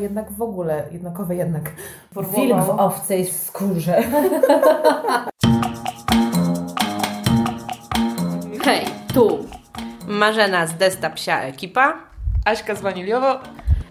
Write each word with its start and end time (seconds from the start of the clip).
jednak 0.00 0.32
w 0.32 0.42
ogóle, 0.42 0.88
jednakowe 0.92 1.36
jednak 1.36 1.72
Wilk 2.16 2.64
w 2.64 2.70
owcej 2.70 3.26
skórze. 3.26 4.02
Hej, 8.64 8.86
tu 9.14 9.38
Marzena 10.06 10.66
z 10.66 10.74
Desta 10.74 11.10
Psia 11.10 11.40
Ekipa, 11.42 11.94
Aśka 12.44 12.74
z 12.74 12.80
Waniliowo 12.80 13.38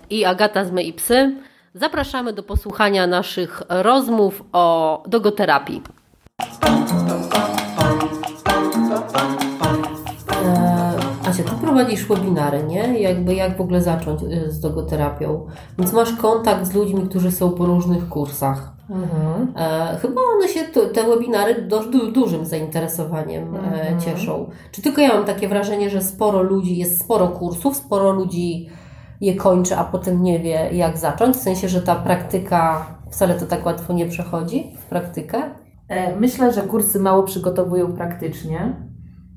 i 0.09 0.25
Agata 0.25 0.65
z 0.65 0.71
My 0.71 0.83
i 0.83 0.93
Psy. 0.93 1.35
Zapraszamy 1.73 2.33
do 2.33 2.43
posłuchania 2.43 3.07
naszych 3.07 3.61
rozmów 3.69 4.43
o 4.53 5.03
dogoterapii. 5.07 5.81
Prowadzisz 11.75 12.05
webinary, 12.05 12.63
nie? 12.63 12.99
Jakby 12.99 13.35
jak 13.35 13.57
w 13.57 13.61
ogóle 13.61 13.81
zacząć 13.81 14.23
y, 14.23 14.51
z 14.51 14.59
dogoterapią. 14.59 15.45
Więc 15.79 15.93
masz 15.93 16.13
kontakt 16.13 16.65
z 16.65 16.73
ludźmi, 16.73 17.01
którzy 17.09 17.31
są 17.31 17.51
po 17.51 17.65
różnych 17.65 18.09
kursach. 18.09 18.75
Mhm. 18.89 19.53
E, 19.55 19.97
chyba 20.01 20.21
one 20.35 20.47
się, 20.47 20.63
te 20.93 21.03
webinary 21.03 21.61
dość 21.61 21.89
du 21.89 22.11
dużym 22.11 22.45
zainteresowaniem 22.45 23.55
e, 23.55 23.59
mhm. 23.59 23.99
cieszą. 23.99 24.49
Czy 24.71 24.81
tylko 24.81 25.01
ja 25.01 25.13
mam 25.13 25.25
takie 25.25 25.47
wrażenie, 25.47 25.89
że 25.89 26.01
sporo 26.01 26.41
ludzi, 26.41 26.77
jest 26.77 27.01
sporo 27.01 27.27
kursów, 27.27 27.77
sporo 27.77 28.11
ludzi 28.11 28.69
je 29.21 29.35
kończy, 29.35 29.75
a 29.75 29.83
potem 29.83 30.23
nie 30.23 30.39
wie 30.39 30.69
jak 30.71 30.97
zacząć? 30.97 31.35
W 31.35 31.39
sensie, 31.39 31.69
że 31.69 31.81
ta 31.81 31.95
praktyka 31.95 32.85
wcale 33.11 33.35
to 33.35 33.45
tak 33.45 33.65
łatwo 33.65 33.93
nie 33.93 34.05
przechodzi 34.05 34.71
w 34.79 34.85
praktykę? 34.85 35.41
E, 35.87 36.15
myślę, 36.15 36.53
że 36.53 36.61
kursy 36.61 36.99
mało 36.99 37.23
przygotowują 37.23 37.93
praktycznie. 37.93 38.75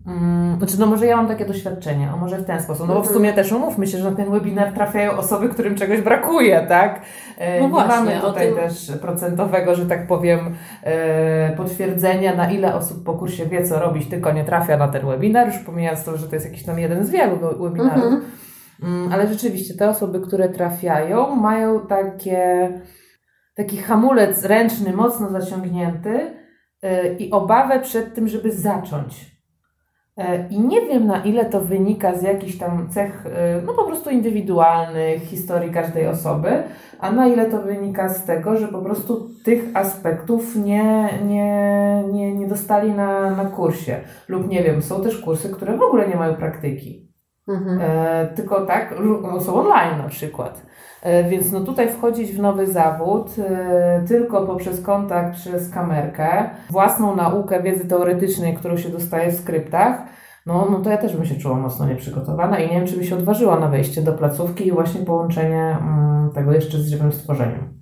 Hmm, 0.09 0.59
znaczy, 0.59 0.81
no 0.81 0.87
może 0.87 1.07
ja 1.07 1.17
mam 1.17 1.29
takie 1.29 1.45
doświadczenie, 1.45 2.11
a 2.11 2.17
może 2.17 2.39
w 2.39 2.45
ten 2.45 2.61
sposób. 2.61 2.89
No 2.89 2.95
bo 2.95 3.03
w 3.03 3.07
sumie 3.07 3.33
też 3.33 3.53
umówmy 3.53 3.87
się, 3.87 3.99
że 3.99 4.11
na 4.11 4.17
ten 4.17 4.31
webinar 4.31 4.73
trafiają 4.73 5.13
osoby, 5.13 5.49
którym 5.49 5.75
czegoś 5.75 6.01
brakuje, 6.01 6.67
tak? 6.69 7.03
E, 7.39 7.61
no 7.61 7.69
właśnie, 7.69 7.91
mamy 7.91 8.21
tutaj 8.21 8.47
tym... 8.47 8.57
też 8.57 8.93
procentowego, 9.01 9.75
że 9.75 9.87
tak 9.87 10.07
powiem, 10.07 10.55
e, 10.83 11.57
potwierdzenia, 11.57 12.35
na 12.35 12.51
ile 12.51 12.75
osób 12.75 13.05
po 13.05 13.15
kursie 13.15 13.47
wie, 13.47 13.65
co 13.65 13.79
robić, 13.79 14.09
tylko 14.09 14.33
nie 14.33 14.45
trafia 14.45 14.77
na 14.77 14.89
ten 14.89 15.07
webinar, 15.07 15.47
już 15.47 15.59
pomijając 15.59 16.05
to, 16.05 16.17
że 16.17 16.29
to 16.29 16.37
jest 16.37 16.47
jakiś 16.47 16.65
tam 16.65 16.79
jeden 16.79 17.07
z 17.07 17.11
wielu 17.11 17.39
webinarów. 17.61 18.05
Mhm. 18.05 18.23
Mm, 18.83 19.13
ale 19.13 19.27
rzeczywiście 19.27 19.75
te 19.75 19.89
osoby, 19.89 20.21
które 20.21 20.49
trafiają, 20.49 21.37
mają 21.37 21.87
takie, 21.87 22.69
taki 23.55 23.77
hamulec 23.77 24.45
ręczny 24.45 24.93
mocno 24.93 25.31
zaciągnięty 25.31 26.35
e, 26.83 27.15
i 27.15 27.31
obawę 27.31 27.81
przed 27.81 28.15
tym, 28.15 28.29
żeby 28.29 28.53
zacząć. 28.53 29.38
E, 30.19 30.49
I 30.51 30.61
nie 30.61 30.81
wiem, 30.81 31.07
na 31.07 31.25
ile 31.25 31.45
to 31.45 31.61
wynika 31.61 32.19
z 32.19 32.23
jakichś 32.23 32.59
tam 32.59 32.89
cech, 32.91 33.27
e, 33.27 33.63
no 33.67 33.75
po 33.75 33.85
prostu 33.85 34.11
indywidualnych, 34.11 35.23
historii 35.23 35.71
każdej 35.71 36.07
osoby, 36.07 36.63
a 37.01 37.13
na 37.13 37.27
ile 37.27 37.51
to 37.51 37.63
wynika 37.63 38.09
z 38.09 38.25
tego, 38.25 38.57
że 38.57 38.69
po 38.69 38.83
prostu 38.83 39.31
tych 39.45 39.65
aspektów 39.75 40.57
nie, 40.57 41.09
nie, 41.27 42.05
nie, 42.13 42.35
nie 42.35 42.49
dostali 42.49 42.93
na, 42.93 43.31
na 43.31 43.45
kursie. 43.45 44.01
Lub 44.29 44.49
nie 44.49 44.63
wiem, 44.63 44.83
są 44.83 45.03
też 45.03 45.19
kursy, 45.19 45.49
które 45.49 45.77
w 45.77 45.83
ogóle 45.83 46.09
nie 46.09 46.17
mają 46.17 46.35
praktyki. 46.35 47.08
Mhm. 47.49 47.81
E, 47.81 48.27
tylko 48.27 48.67
tak, 48.67 48.95
są 49.41 49.55
online 49.55 49.99
na 49.99 50.09
przykład. 50.09 50.63
E, 51.03 51.31
więc 51.31 51.53
no 51.53 51.61
tutaj 51.61 51.93
wchodzić 51.93 52.33
w 52.33 52.41
nowy 52.41 52.67
zawód 52.67 53.31
e, 53.39 54.05
tylko 54.09 54.47
poprzez 54.47 54.83
kontakt 54.83 55.37
przez 55.37 55.71
kamerkę, 55.71 56.51
własną 56.71 57.17
naukę 57.17 57.63
wiedzy 57.63 57.89
teoretycznej, 57.89 58.57
którą 58.57 58.77
się 58.77 58.89
dostaje 58.89 59.31
w 59.31 59.41
skryptach, 59.41 60.03
no, 60.47 60.69
no 60.71 60.79
to 60.79 60.91
ja 60.91 60.99
też 60.99 61.17
bym 61.17 61.27
się 61.27 61.35
czuła 61.35 61.55
mocno 61.55 61.87
nieprzygotowana 61.87 62.59
i 62.59 62.69
nie 62.71 62.75
wiem, 62.75 62.87
czy 62.87 62.97
by 62.97 63.05
się 63.05 63.17
odważyła 63.17 63.61
na 63.61 63.69
wejście 63.69 64.03
do 64.03 64.13
placówki 64.13 64.67
i 64.67 64.73
właśnie 64.73 65.01
połączenie 65.01 65.77
mm, 65.81 66.31
tego 66.35 66.53
jeszcze 66.53 66.79
z 66.79 66.89
żywym 66.89 67.13
stworzeniem. 67.13 67.81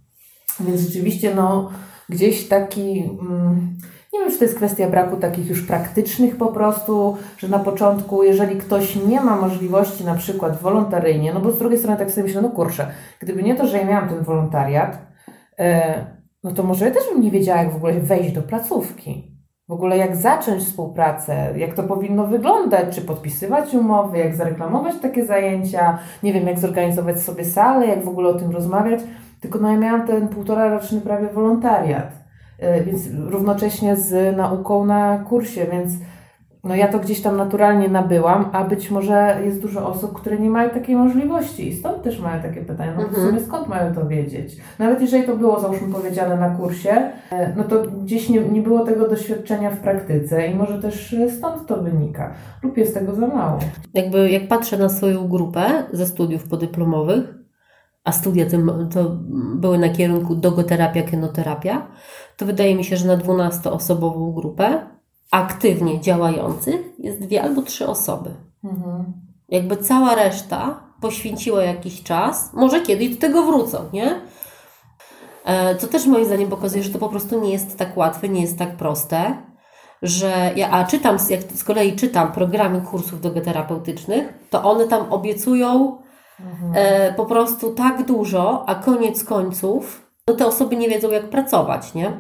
Więc 0.60 0.80
rzeczywiście, 0.80 1.34
no, 1.34 1.70
gdzieś 2.08 2.48
taki. 2.48 3.10
Mm, 3.20 3.76
nie 4.16 4.22
wiem, 4.22 4.32
czy 4.32 4.38
to 4.38 4.44
jest 4.44 4.56
kwestia 4.56 4.88
braku 4.88 5.16
takich 5.16 5.48
już 5.48 5.66
praktycznych 5.66 6.36
po 6.36 6.46
prostu, 6.46 7.16
że 7.38 7.48
na 7.48 7.58
początku, 7.58 8.22
jeżeli 8.22 8.56
ktoś 8.56 8.96
nie 8.96 9.20
ma 9.20 9.36
możliwości 9.36 10.04
na 10.04 10.14
przykład 10.14 10.62
wolontaryjnie, 10.62 11.34
no 11.34 11.40
bo 11.40 11.50
z 11.50 11.58
drugiej 11.58 11.78
strony 11.78 11.98
tak 11.98 12.10
sobie 12.10 12.24
myślę, 12.24 12.42
no 12.42 12.50
kurczę, 12.50 12.86
gdyby 13.20 13.42
nie 13.42 13.54
to, 13.54 13.66
że 13.66 13.78
ja 13.78 13.84
miałam 13.84 14.08
ten 14.08 14.24
wolontariat, 14.24 14.98
e, 15.58 16.04
no 16.44 16.52
to 16.52 16.62
może 16.62 16.84
ja 16.84 16.90
też 16.90 17.02
bym 17.12 17.22
nie 17.22 17.30
wiedziała, 17.30 17.62
jak 17.62 17.72
w 17.72 17.76
ogóle 17.76 18.00
wejść 18.00 18.32
do 18.32 18.42
placówki. 18.42 19.36
W 19.68 19.72
ogóle 19.72 19.98
jak 19.98 20.16
zacząć 20.16 20.62
współpracę, 20.62 21.58
jak 21.58 21.74
to 21.74 21.82
powinno 21.82 22.26
wyglądać, 22.26 22.94
czy 22.94 23.00
podpisywać 23.00 23.74
umowy, 23.74 24.18
jak 24.18 24.36
zareklamować 24.36 24.94
takie 25.02 25.26
zajęcia, 25.26 25.98
nie 26.22 26.32
wiem, 26.32 26.46
jak 26.46 26.58
zorganizować 26.58 27.20
sobie 27.20 27.44
salę, 27.44 27.86
jak 27.86 28.04
w 28.04 28.08
ogóle 28.08 28.28
o 28.28 28.34
tym 28.34 28.50
rozmawiać. 28.50 29.00
Tylko 29.40 29.58
no 29.58 29.70
ja 29.70 29.76
miałam 29.76 30.06
ten 30.06 30.28
półtora 30.28 30.68
roczny 30.68 31.00
prawie 31.00 31.28
wolontariat. 31.28 32.25
E, 32.58 32.84
więc 32.84 33.08
równocześnie 33.28 33.96
z 33.96 34.36
nauką 34.36 34.84
na 34.84 35.18
kursie, 35.18 35.66
więc 35.72 35.92
no 36.64 36.74
ja 36.74 36.88
to 36.88 36.98
gdzieś 36.98 37.20
tam 37.20 37.36
naturalnie 37.36 37.88
nabyłam, 37.88 38.48
a 38.52 38.64
być 38.64 38.90
może 38.90 39.38
jest 39.44 39.62
dużo 39.62 39.88
osób, 39.88 40.12
które 40.12 40.38
nie 40.38 40.50
mają 40.50 40.70
takiej 40.70 40.96
możliwości 40.96 41.68
i 41.68 41.76
stąd 41.76 42.02
też 42.02 42.20
mają 42.20 42.42
takie 42.42 42.60
pytania, 42.60 42.92
no 42.96 43.02
mhm. 43.02 43.22
w 43.22 43.28
sumie 43.28 43.40
skąd 43.40 43.68
mają 43.68 43.94
to 43.94 44.06
wiedzieć? 44.06 44.56
Nawet 44.78 45.00
jeżeli 45.00 45.24
to 45.24 45.36
było 45.36 45.60
załóżmy 45.60 45.92
powiedziane 45.94 46.36
na 46.36 46.50
kursie, 46.50 47.10
e, 47.30 47.52
no 47.56 47.64
to 47.64 47.82
gdzieś 47.82 48.28
nie, 48.28 48.40
nie 48.40 48.62
było 48.62 48.84
tego 48.84 49.08
doświadczenia 49.08 49.70
w 49.70 49.78
praktyce 49.78 50.46
i 50.46 50.54
może 50.54 50.82
też 50.82 51.16
stąd 51.38 51.66
to 51.66 51.82
wynika 51.82 52.34
lub 52.62 52.76
jest 52.76 52.94
tego 52.94 53.14
za 53.14 53.26
mało. 53.26 53.58
Jakby 53.94 54.30
jak 54.30 54.48
patrzę 54.48 54.78
na 54.78 54.88
swoją 54.88 55.28
grupę 55.28 55.66
ze 55.92 56.06
studiów 56.06 56.48
podyplomowych, 56.48 57.34
a 58.06 58.12
studia 58.12 58.46
to 58.94 59.16
były 59.54 59.78
na 59.78 59.88
kierunku 59.88 60.34
dogoterapia, 60.34 61.02
kenoterapia, 61.02 61.86
to 62.36 62.46
wydaje 62.46 62.74
mi 62.74 62.84
się, 62.84 62.96
że 62.96 63.06
na 63.06 63.16
12-osobową 63.16 64.34
grupę 64.34 64.86
aktywnie 65.30 66.00
działających 66.00 66.80
jest 66.98 67.20
dwie 67.20 67.42
albo 67.42 67.62
trzy 67.62 67.86
osoby. 67.86 68.30
Mhm. 68.64 69.12
Jakby 69.48 69.76
cała 69.76 70.14
reszta 70.14 70.80
poświęciła 71.00 71.62
jakiś 71.62 72.02
czas, 72.02 72.52
może 72.52 72.80
kiedyś 72.80 73.08
do 73.08 73.20
tego 73.20 73.42
wrócą, 73.42 73.78
nie? 73.92 74.20
To 75.80 75.86
e, 75.86 75.90
też 75.90 76.06
moim 76.06 76.24
zdaniem 76.24 76.50
pokazuje, 76.50 76.82
że 76.82 76.90
to 76.90 76.98
po 76.98 77.08
prostu 77.08 77.40
nie 77.40 77.52
jest 77.52 77.78
tak 77.78 77.96
łatwe, 77.96 78.28
nie 78.28 78.40
jest 78.40 78.58
tak 78.58 78.76
proste, 78.76 79.36
że 80.02 80.52
ja, 80.56 80.70
a 80.70 80.84
czytam, 80.84 81.16
jak 81.30 81.42
z 81.42 81.64
kolei 81.64 81.96
czytam 81.96 82.32
programy 82.32 82.80
kursów 82.80 83.20
dogeterapeutycznych, 83.20 84.34
to 84.50 84.62
one 84.62 84.86
tam 84.86 85.12
obiecują 85.12 85.98
mhm. 86.40 86.72
e, 86.74 87.12
po 87.12 87.26
prostu 87.26 87.74
tak 87.74 88.06
dużo, 88.06 88.64
a 88.68 88.74
koniec 88.74 89.24
końców 89.24 90.06
no 90.28 90.34
te 90.34 90.46
osoby 90.46 90.76
nie 90.76 90.88
wiedzą, 90.88 91.10
jak 91.10 91.30
pracować, 91.30 91.94
nie? 91.94 92.12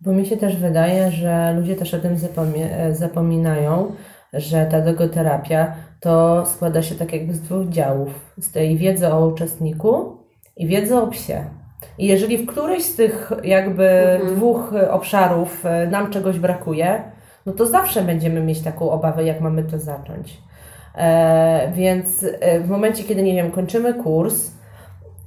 Bo 0.00 0.12
mi 0.12 0.26
się 0.26 0.36
też 0.36 0.56
wydaje, 0.56 1.10
że 1.10 1.54
ludzie 1.56 1.76
też 1.76 1.94
o 1.94 1.98
tym 1.98 2.16
zapominają, 2.92 3.92
że 4.32 4.66
ta 4.66 4.78
logoterapia 4.78 5.74
to 6.00 6.46
składa 6.46 6.82
się 6.82 6.94
tak 6.94 7.12
jakby 7.12 7.34
z 7.34 7.40
dwóch 7.40 7.68
działów. 7.68 8.34
Z 8.38 8.52
tej 8.52 8.76
wiedzy 8.76 9.08
o 9.08 9.26
uczestniku 9.26 10.16
i 10.56 10.66
wiedzy 10.66 10.96
o 10.96 11.06
psie. 11.06 11.44
I 11.98 12.06
jeżeli 12.06 12.38
w 12.38 12.46
którejś 12.46 12.84
z 12.84 12.96
tych 12.96 13.32
jakby 13.44 13.88
mhm. 13.88 14.34
dwóch 14.34 14.72
obszarów 14.90 15.66
e, 15.66 15.86
nam 15.86 16.10
czegoś 16.10 16.38
brakuje, 16.38 17.12
no 17.46 17.52
to 17.52 17.66
zawsze 17.66 18.02
będziemy 18.02 18.40
mieć 18.40 18.62
taką 18.62 18.90
obawę, 18.90 19.24
jak 19.24 19.40
mamy 19.40 19.64
to 19.64 19.78
zacząć. 19.78 20.38
E, 20.96 21.72
więc 21.74 22.26
e, 22.40 22.60
w 22.60 22.68
momencie, 22.68 23.04
kiedy, 23.04 23.22
nie 23.22 23.34
wiem, 23.34 23.50
kończymy 23.50 23.94
kurs, 23.94 24.50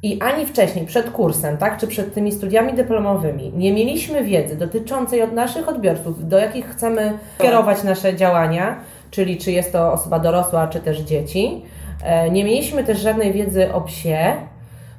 i 0.04 0.22
ani 0.22 0.46
wcześniej, 0.46 0.86
przed 0.86 1.10
kursem, 1.10 1.58
tak, 1.58 1.78
czy 1.78 1.88
przed 1.88 2.14
tymi 2.14 2.32
studiami 2.32 2.74
dyplomowymi, 2.74 3.54
nie 3.56 3.74
mieliśmy 3.74 4.24
wiedzy 4.24 4.56
dotyczącej 4.56 5.22
od 5.22 5.34
naszych 5.34 5.70
odbiorców, 5.70 6.28
do 6.28 6.38
jakich 6.38 6.66
chcemy 6.66 7.18
kierować 7.38 7.84
nasze 7.84 8.16
działania, 8.16 8.80
czyli 9.12 9.38
czy 9.38 9.52
jest 9.52 9.72
to 9.72 9.94
osoba 9.94 10.20
dorosła, 10.20 10.68
czy 10.68 10.80
też 10.80 11.00
dzieci. 11.00 11.66
E, 12.04 12.30
nie 12.30 12.44
mieliśmy 12.44 12.84
też 12.84 13.00
żadnej 13.00 13.34
wiedzy 13.34 13.74
o 13.74 13.82
psie, 13.82 14.36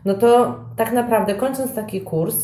no 0.05 0.15
to 0.15 0.55
tak 0.77 0.93
naprawdę 0.93 1.35
kończąc 1.35 1.75
taki 1.75 2.01
kurs, 2.01 2.37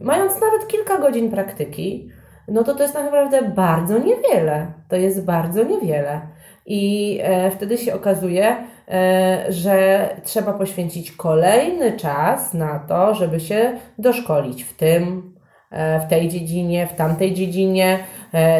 mając 0.00 0.32
nawet 0.32 0.68
kilka 0.68 0.98
godzin 0.98 1.30
praktyki, 1.30 2.10
no 2.48 2.64
to 2.64 2.74
to 2.74 2.82
jest 2.82 2.94
tak 2.94 3.04
naprawdę 3.04 3.42
bardzo 3.42 3.98
niewiele. 3.98 4.66
To 4.88 4.96
jest 4.96 5.24
bardzo 5.24 5.64
niewiele. 5.64 6.20
I 6.70 7.18
e, 7.22 7.50
wtedy 7.50 7.78
się 7.78 7.94
okazuje, 7.94 8.56
e, 8.88 9.44
że 9.48 10.08
trzeba 10.24 10.52
poświęcić 10.52 11.12
kolejny 11.12 11.92
czas 11.92 12.54
na 12.54 12.78
to, 12.78 13.14
żeby 13.14 13.40
się 13.40 13.72
doszkolić 13.98 14.64
w 14.64 14.76
tym, 14.76 15.34
e, 15.70 16.00
w 16.00 16.10
tej 16.10 16.28
dziedzinie, 16.28 16.86
w 16.86 16.96
tamtej 16.96 17.34
dziedzinie. 17.34 17.98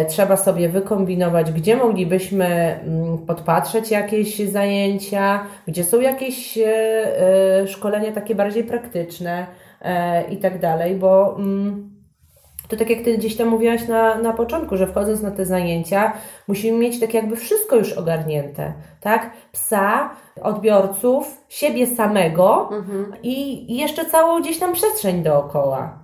Trzeba 0.09 0.37
sobie 0.37 0.69
wykombinować, 0.69 1.53
gdzie 1.53 1.77
moglibyśmy 1.77 2.47
mm, 2.47 3.19
podpatrzeć 3.19 3.91
jakieś 3.91 4.39
zajęcia, 4.39 5.47
gdzie 5.67 5.85
są 5.85 6.01
jakieś 6.01 6.59
szkolenia 7.67 8.13
takie 8.13 8.35
bardziej 8.35 8.65
praktyczne 8.65 9.47
i 10.31 10.37
tak 10.37 10.59
dalej, 10.59 10.95
bo 10.95 11.37
mm, 11.39 11.98
to 12.69 12.77
tak 12.77 12.91
jak 12.91 13.01
Ty 13.03 13.19
gdzieś 13.19 13.37
tam 13.37 13.49
mówiłaś 13.49 13.89
na, 13.89 14.19
na 14.19 14.33
początku, 14.33 14.77
że 14.77 14.87
wchodząc 14.87 15.23
na 15.23 15.31
te 15.31 15.45
zajęcia, 15.45 16.13
musimy 16.49 16.79
mieć 16.79 17.01
tak 17.01 17.15
jakby 17.15 17.37
wszystko 17.37 17.77
już 17.77 17.93
ogarnięte, 17.93 18.73
tak? 19.01 19.31
Psa, 19.53 20.11
odbiorców, 20.43 21.45
siebie 21.49 21.87
samego 21.87 22.71
i, 23.23 23.73
i 23.73 23.77
jeszcze 23.77 24.05
całą 24.05 24.41
gdzieś 24.41 24.59
tam 24.59 24.73
przestrzeń 24.73 25.23
dookoła. 25.23 25.99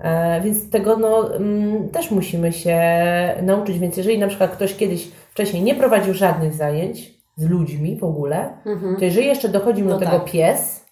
E, 0.00 0.40
więc 0.40 0.70
tego 0.70 0.96
no, 0.96 1.36
mm, 1.36 1.88
też 1.88 2.10
musimy 2.10 2.52
się 2.52 2.78
nauczyć. 3.42 3.78
Więc 3.78 3.96
jeżeli 3.96 4.18
na 4.18 4.28
przykład 4.28 4.50
ktoś 4.50 4.76
kiedyś 4.76 5.08
wcześniej 5.30 5.62
nie 5.62 5.74
prowadził 5.74 6.14
żadnych 6.14 6.54
zajęć 6.54 7.14
z 7.36 7.50
ludźmi 7.50 7.96
w 7.96 8.04
ogóle, 8.04 8.52
to 8.98 9.04
jeżeli 9.04 9.26
jeszcze 9.26 9.48
dochodzi 9.48 9.82
mu 9.82 9.88
No 9.88 9.98
do 9.98 10.04
tego 10.04 10.18
tak. 10.18 10.30
pies, 10.30 10.89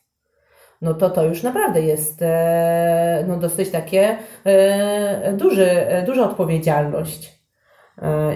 no 0.81 0.95
to 0.95 1.11
to 1.11 1.25
już 1.25 1.43
naprawdę 1.43 1.83
jest 1.83 2.23
e, 2.23 3.25
no 3.29 3.37
dosyć 3.37 3.71
takie 3.71 4.17
e, 4.45 5.33
duży, 5.33 5.71
e, 5.71 6.07
duża 6.07 6.31
odpowiedzialność. 6.31 7.39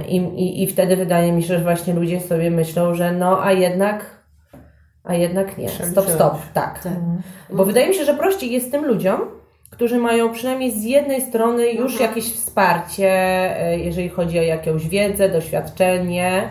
I, 0.08 0.16
i, 0.16 0.62
I 0.62 0.66
wtedy 0.66 0.96
wydaje 0.96 1.32
mi 1.32 1.42
się, 1.42 1.48
że 1.48 1.58
właśnie 1.58 1.94
ludzie 1.94 2.20
sobie 2.20 2.50
myślą, 2.50 2.94
że 2.94 3.12
no 3.12 3.44
a 3.44 3.52
jednak, 3.52 4.24
a 5.04 5.14
jednak 5.14 5.58
nie. 5.58 5.68
Stop, 5.68 6.08
stop, 6.08 6.36
tak. 6.54 6.82
Tak. 6.82 6.92
Bo 7.50 7.64
wydaje 7.64 7.88
mi 7.88 7.94
się, 7.94 8.04
że 8.04 8.14
prościej 8.14 8.52
jest 8.52 8.72
tym 8.72 8.84
ludziom, 8.84 9.20
którzy 9.70 9.98
mają 9.98 10.32
przynajmniej 10.32 10.70
z 10.70 10.84
jednej 10.84 11.22
strony 11.22 11.72
już 11.72 12.00
jakieś 12.00 12.34
wsparcie, 12.34 13.10
jeżeli 13.78 14.08
chodzi 14.08 14.38
o 14.38 14.42
jakąś 14.42 14.88
wiedzę, 14.88 15.28
doświadczenie, 15.28 16.48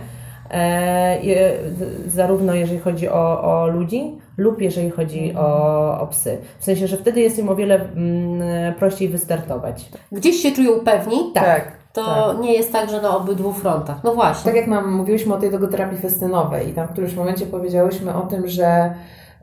zarówno 2.07 2.53
jeżeli 2.53 2.79
chodzi 2.79 3.09
o, 3.09 3.41
o 3.43 3.67
ludzi, 3.67 4.17
lub 4.37 4.61
jeżeli 4.61 4.89
chodzi 4.89 5.33
o, 5.37 6.01
o 6.01 6.07
psy. 6.07 6.37
W 6.59 6.63
sensie, 6.63 6.87
że 6.87 6.97
wtedy 6.97 7.19
jest 7.19 7.39
im 7.39 7.49
o 7.49 7.55
wiele 7.55 7.75
mm, 7.75 8.73
prościej 8.73 9.09
wystartować. 9.09 9.89
Gdzieś 10.11 10.35
się 10.35 10.51
czują 10.51 10.79
pewni, 10.79 11.31
Tak. 11.33 11.71
to 11.93 12.33
nie 12.41 12.53
jest 12.53 12.71
tak, 12.71 12.89
że 12.89 13.01
na 13.01 13.17
obydwu 13.17 13.53
frontach. 13.53 14.03
No 14.03 14.13
właśnie. 14.13 14.51
Tak 14.51 14.55
jak 14.55 14.67
nam 14.67 14.93
mówiłyśmy 14.93 15.33
o 15.33 15.37
tej 15.37 15.49
logoterapii 15.51 15.97
festynowej 15.97 16.69
i 16.69 16.73
tam 16.73 16.87
w 16.87 16.91
którymś 16.91 17.15
momencie 17.15 17.45
powiedziałyśmy 17.45 18.15
o 18.15 18.21
tym, 18.21 18.47
że 18.47 18.93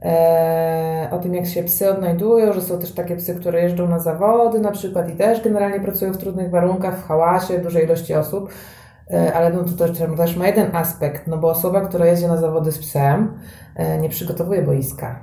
e, 0.03 1.09
o 1.13 1.19
tym 1.19 1.35
jak 1.35 1.47
się 1.47 1.63
psy 1.63 1.91
odnajdują, 1.91 2.53
że 2.53 2.61
są 2.61 2.79
też 2.79 2.93
takie 2.93 3.17
psy, 3.17 3.35
które 3.35 3.63
jeżdżą 3.63 3.89
na 3.89 3.99
zawody 3.99 4.61
na 4.61 4.71
przykład 4.71 5.11
i 5.11 5.13
też 5.13 5.43
generalnie 5.43 5.81
pracują 5.81 6.13
w 6.13 6.19
trudnych 6.19 6.51
warunkach, 6.51 6.99
w 6.99 7.07
hałasie, 7.07 7.59
dużej 7.59 7.85
ilości 7.85 8.15
osób. 8.15 8.51
E, 9.11 9.35
Ale 9.35 9.51
no 9.53 9.65
to 9.65 9.73
też, 9.73 9.99
też 10.17 10.37
ma 10.37 10.47
jeden 10.47 10.77
aspekt, 10.77 11.27
no 11.27 11.37
bo 11.39 11.51
osoba, 11.51 11.81
która 11.81 12.07
jedzie 12.07 12.29
na 12.29 12.37
zawody 12.37 12.73
z 12.73 12.79
psem, 12.79 13.33
e, 13.75 13.99
nie 13.99 14.09
przygotowuje 14.09 14.63
boiska. 14.63 15.21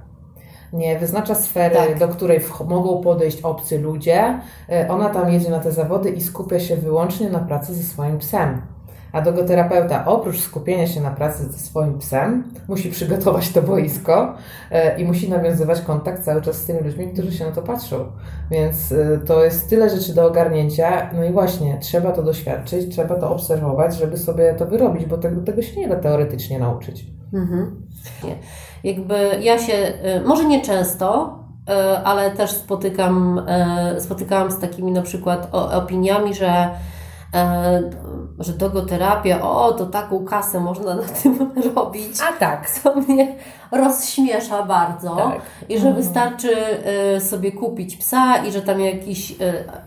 Nie 0.73 0.99
wyznacza 0.99 1.35
sfery, 1.35 1.75
Tak. 1.75 1.99
do 1.99 2.07
której 2.07 2.39
mogą 2.67 3.01
podejść 3.01 3.41
obcy 3.41 3.79
ludzie. 3.79 4.39
E, 4.69 4.87
Ona 4.89 5.09
tam 5.09 5.29
jedzie 5.31 5.49
na 5.49 5.59
te 5.59 5.71
zawody 5.71 6.09
i 6.09 6.21
skupia 6.21 6.59
się 6.59 6.75
wyłącznie 6.75 7.29
na 7.29 7.39
pracy 7.39 7.73
ze 7.75 7.83
swoim 7.83 8.17
psem. 8.17 8.61
A 9.15 9.21
dogoterapeuta 9.21 10.06
oprócz 10.06 10.39
skupienia 10.39 10.88
się 10.88 11.01
na 11.01 11.12
pracy 11.12 11.44
ze 11.44 11.57
swoim 11.57 12.00
psem, 12.00 12.44
musi 12.67 12.89
przygotować 12.89 13.50
to 13.50 13.62
boisko 13.62 14.33
e, 14.71 15.01
i 15.01 15.06
musi 15.06 15.29
nawiązywać 15.29 15.81
kontakt 15.81 16.23
cały 16.23 16.41
czas 16.41 16.56
z 16.56 16.65
tymi 16.65 16.79
ludźmi, 16.79 17.07
którzy 17.13 17.31
się 17.31 17.45
na 17.45 17.51
to 17.51 17.62
patrzą. 17.62 18.06
Więc 18.51 18.91
e, 18.91 19.17
to 19.25 19.44
jest 19.44 19.69
tyle 19.69 19.89
rzeczy 19.89 20.15
do 20.15 20.25
ogarnięcia. 20.25 21.09
No 21.13 21.23
i 21.23 21.31
właśnie, 21.31 21.77
trzeba 21.81 22.12
to 22.12 22.23
doświadczyć, 22.23 22.91
trzeba 22.91 23.15
to 23.15 23.31
obserwować, 23.31 23.95
żeby 23.95 24.17
sobie 24.17 24.56
to 24.57 24.65
wyrobić, 24.65 25.06
bo 25.06 25.17
tego, 25.17 25.41
tego 25.41 25.62
się 25.62 25.79
nie 25.79 25.88
da 25.88 25.95
teoretycznie 25.95 26.59
nauczyć. 26.59 27.06
Mhm. 27.33 27.88
Jakby 28.83 29.15
ja 29.41 29.59
się, 29.59 29.73
y, 29.73 30.27
może 30.27 30.45
nie 30.45 30.62
często, 30.62 31.39
ale 32.03 32.31
też 32.31 32.51
spotykam, 32.51 33.45
spotykałam 34.00 34.51
z 34.51 34.59
takimi 34.59 34.91
na 34.91 35.01
przykład 35.01 35.47
opiniami, 35.51 36.33
że 36.33 36.69
że 38.39 38.53
dogoterapia, 38.53 39.41
o, 39.41 39.71
to 39.71 39.85
taką 39.85 40.25
kasę 40.25 40.59
można 40.59 40.95
na 40.95 41.03
tym 41.03 41.51
robić. 41.75 42.17
A 42.29 42.39
tak. 42.39 42.69
Co 42.69 42.95
mnie 42.95 43.35
rozśmiesza 43.71 44.63
bardzo. 44.63 45.15
Tak. 45.15 45.41
I 45.69 45.79
że 45.79 45.93
wystarczy 45.93 46.49
y, 47.17 47.21
sobie 47.21 47.51
kupić 47.51 47.97
psa 47.97 48.37
i 48.37 48.51
że 48.51 48.61
tam 48.61 48.79
jakiś 48.79 49.31
y, 49.31 49.35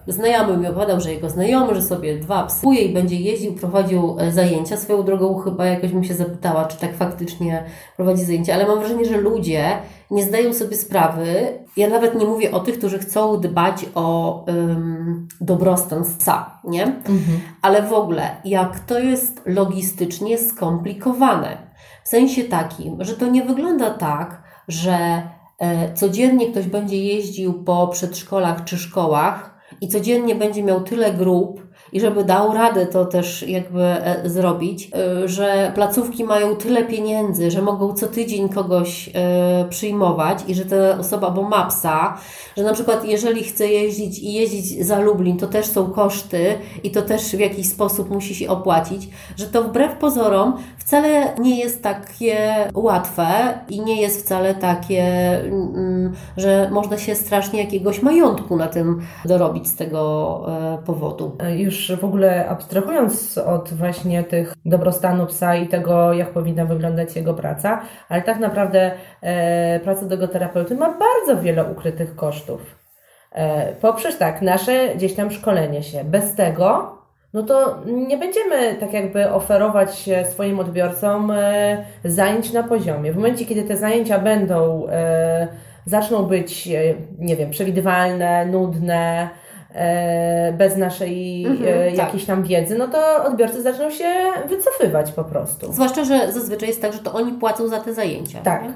znajomy 0.06 0.56
mi 0.56 0.66
opowiadał, 0.66 1.00
że 1.00 1.12
jego 1.12 1.30
znajomy, 1.30 1.74
że 1.74 1.82
sobie 1.82 2.18
dwa 2.18 2.46
psuje 2.46 2.80
i 2.80 2.94
będzie 2.94 3.16
jeździł, 3.16 3.54
prowadził 3.54 4.16
zajęcia. 4.30 4.76
Swoją 4.76 5.02
drogą 5.02 5.38
chyba 5.38 5.66
jakoś 5.66 5.92
bym 5.92 6.04
się 6.04 6.14
zapytała, 6.14 6.64
czy 6.64 6.76
tak 6.76 6.96
faktycznie 6.96 7.64
prowadzi 7.96 8.24
zajęcia, 8.24 8.54
ale 8.54 8.66
mam 8.66 8.78
wrażenie, 8.78 9.04
że 9.04 9.16
ludzie 9.16 9.78
nie 10.10 10.25
zdają 10.25 10.52
sobie 10.52 10.76
sprawy. 10.76 11.58
Ja 11.76 11.88
nawet 11.88 12.14
nie 12.14 12.26
mówię 12.26 12.50
o 12.50 12.60
tych, 12.60 12.78
którzy 12.78 12.99
chcą 12.99 13.40
dbać 13.40 13.87
o 13.94 14.44
ym, 14.49 15.28
dobrostan 15.40 16.05
psa, 16.19 16.60
nie? 16.64 17.02
Ale 17.62 17.82
w 17.82 17.93
ogóle, 17.93 18.37
jak 18.44 18.81
to 18.81 18.99
jest 18.99 19.43
logistycznie 19.46 20.38
skomplikowane. 20.38 21.69
W 22.05 22.08
sensie 22.08 22.44
takim, 22.44 23.05
że 23.05 23.16
to 23.16 23.26
nie 23.26 23.44
wygląda 23.44 23.90
tak, 23.90 24.43
że 24.69 25.22
e, 25.58 25.94
codziennie 25.94 26.50
ktoś 26.50 26.66
będzie 26.66 27.04
jeździł 27.04 27.64
po 27.64 27.88
przedszkolach 27.88 28.64
czy 28.64 28.78
szkołach 28.78 29.58
i 29.81 29.88
codziennie 29.88 30.34
będzie 30.34 30.62
miał 30.62 30.81
tyle 30.81 31.12
grup, 31.12 31.67
i 31.93 32.00
żeby 32.00 32.25
dał 32.25 32.55
radę 32.55 32.87
to 32.87 33.05
też 33.05 33.43
jakby 33.43 33.82
e, 33.82 34.29
zrobić, 34.29 34.90
e, 34.94 35.29
że 35.29 35.73
placówki 35.75 36.25
mają 36.25 36.56
tyle 36.56 36.85
pieniędzy, 36.85 37.50
że 37.50 37.62
mogą 37.62 37.94
co 37.94 38.06
tydzień 38.06 38.49
kogoś 38.49 39.11
e, 39.14 39.64
przyjmować 39.70 40.38
i 40.49 40.55
że 40.55 40.64
ta 40.64 40.99
osoba, 40.99 41.31
bo 41.31 41.43
ma 41.43 41.67
psa, 41.67 42.19
że 42.56 42.62
na 42.62 42.73
przykład 42.73 43.05
jeżeli 43.05 43.44
chce 43.44 43.69
jeździć 43.69 44.19
i 44.19 44.32
jeździć 44.32 44.87
za 44.87 45.00
Lublin, 45.00 45.37
to 45.37 45.46
też 45.46 45.67
są 45.67 45.90
koszty 45.90 46.55
i 46.82 46.90
to 46.90 47.02
też 47.02 47.23
w 47.23 47.40
jakiś 47.40 47.69
sposób 47.69 48.11
musi 48.11 48.35
się 48.35 48.49
opłacić, 48.49 49.08
że 49.37 49.46
to 49.46 49.62
wbrew 49.62 49.96
pozorom 49.96 50.56
wcale 50.79 51.35
nie 51.38 51.58
jest 51.58 51.82
takie 51.82 52.55
łatwe 52.75 53.58
i 53.69 53.81
nie 53.81 54.00
jest 54.00 54.25
wcale 54.25 54.55
takie, 54.55 55.05
mm, 55.44 56.12
że 56.37 56.69
można 56.73 56.99
się 56.99 57.14
strasznie 57.14 57.61
jakiegoś 57.61 58.02
majątku 58.02 58.56
na 58.56 58.67
tym 58.67 59.02
dorobić 59.25 59.69
z 59.69 59.76
tego 59.76 59.99
powodu. 60.87 61.37
Już 61.56 61.77
w 62.00 62.04
ogóle 62.04 62.48
abstrahując 62.48 63.38
od 63.38 63.75
właśnie 63.75 64.25
tych 64.25 64.54
dobrostanu 64.64 65.26
psa 65.26 65.56
i 65.56 65.69
tego, 65.69 66.12
jak 66.12 66.30
powinna 66.30 66.64
wyglądać 66.64 67.16
jego 67.16 67.34
praca, 67.34 67.80
ale 68.08 68.22
tak 68.22 68.38
naprawdę 68.38 68.92
e, 69.22 69.80
praca 69.80 70.06
dogoterapeuty 70.06 70.75
ma 70.75 70.98
bardzo 70.98 71.42
wiele 71.42 71.64
ukrytych 71.64 72.16
kosztów. 72.16 72.60
E, 73.32 73.72
poprzez 73.75 74.19
tak, 74.19 74.42
nasze 74.42 74.94
gdzieś 74.94 75.14
tam 75.14 75.30
szkolenie 75.30 75.82
się. 75.82 76.04
Bez 76.04 76.34
tego, 76.34 76.98
no 77.32 77.42
to 77.42 77.82
nie 77.86 78.19
będziemy 78.19 78.75
tak 78.75 78.92
jakby 78.92 79.30
oferować 79.30 80.10
swoim 80.30 80.60
odbiorcom 80.60 81.30
e, 81.30 81.84
zajęć 82.04 82.52
na 82.52 82.62
poziomie. 82.62 83.12
W 83.12 83.16
momencie, 83.16 83.46
kiedy 83.46 83.62
te 83.62 83.76
zajęcia 83.76 84.19
będą, 84.19 84.86
e, 84.88 85.48
zaczną 85.86 86.22
być, 86.22 86.69
e, 86.69 86.94
nie 87.19 87.36
wiem, 87.36 87.50
przewidywalne, 87.50 88.46
nudne, 88.46 89.28
bez 90.52 90.76
naszej 90.76 91.47
Mhm, 91.47 91.68
e, 91.68 91.88
tak. 91.88 91.99
jakiejś 91.99 92.25
tam 92.25 92.42
wiedzy, 92.42 92.78
no 92.78 92.88
to 92.88 93.25
odbiorcy 93.25 93.62
zaczną 93.62 93.90
się 93.90 94.14
wycofywać 94.49 95.12
po 95.12 95.25
prostu. 95.25 95.73
Zwłaszcza, 95.73 96.04
że 96.04 96.32
zazwyczaj 96.32 96.68
jest 96.68 96.82
tak, 96.82 96.92
że 96.92 96.99
to 96.99 97.12
oni 97.12 97.32
płacą 97.32 97.68
za 97.68 97.80
te 97.80 97.94
zajęcia. 97.94 98.40
Tak. 98.40 98.62
nie? 98.62 98.73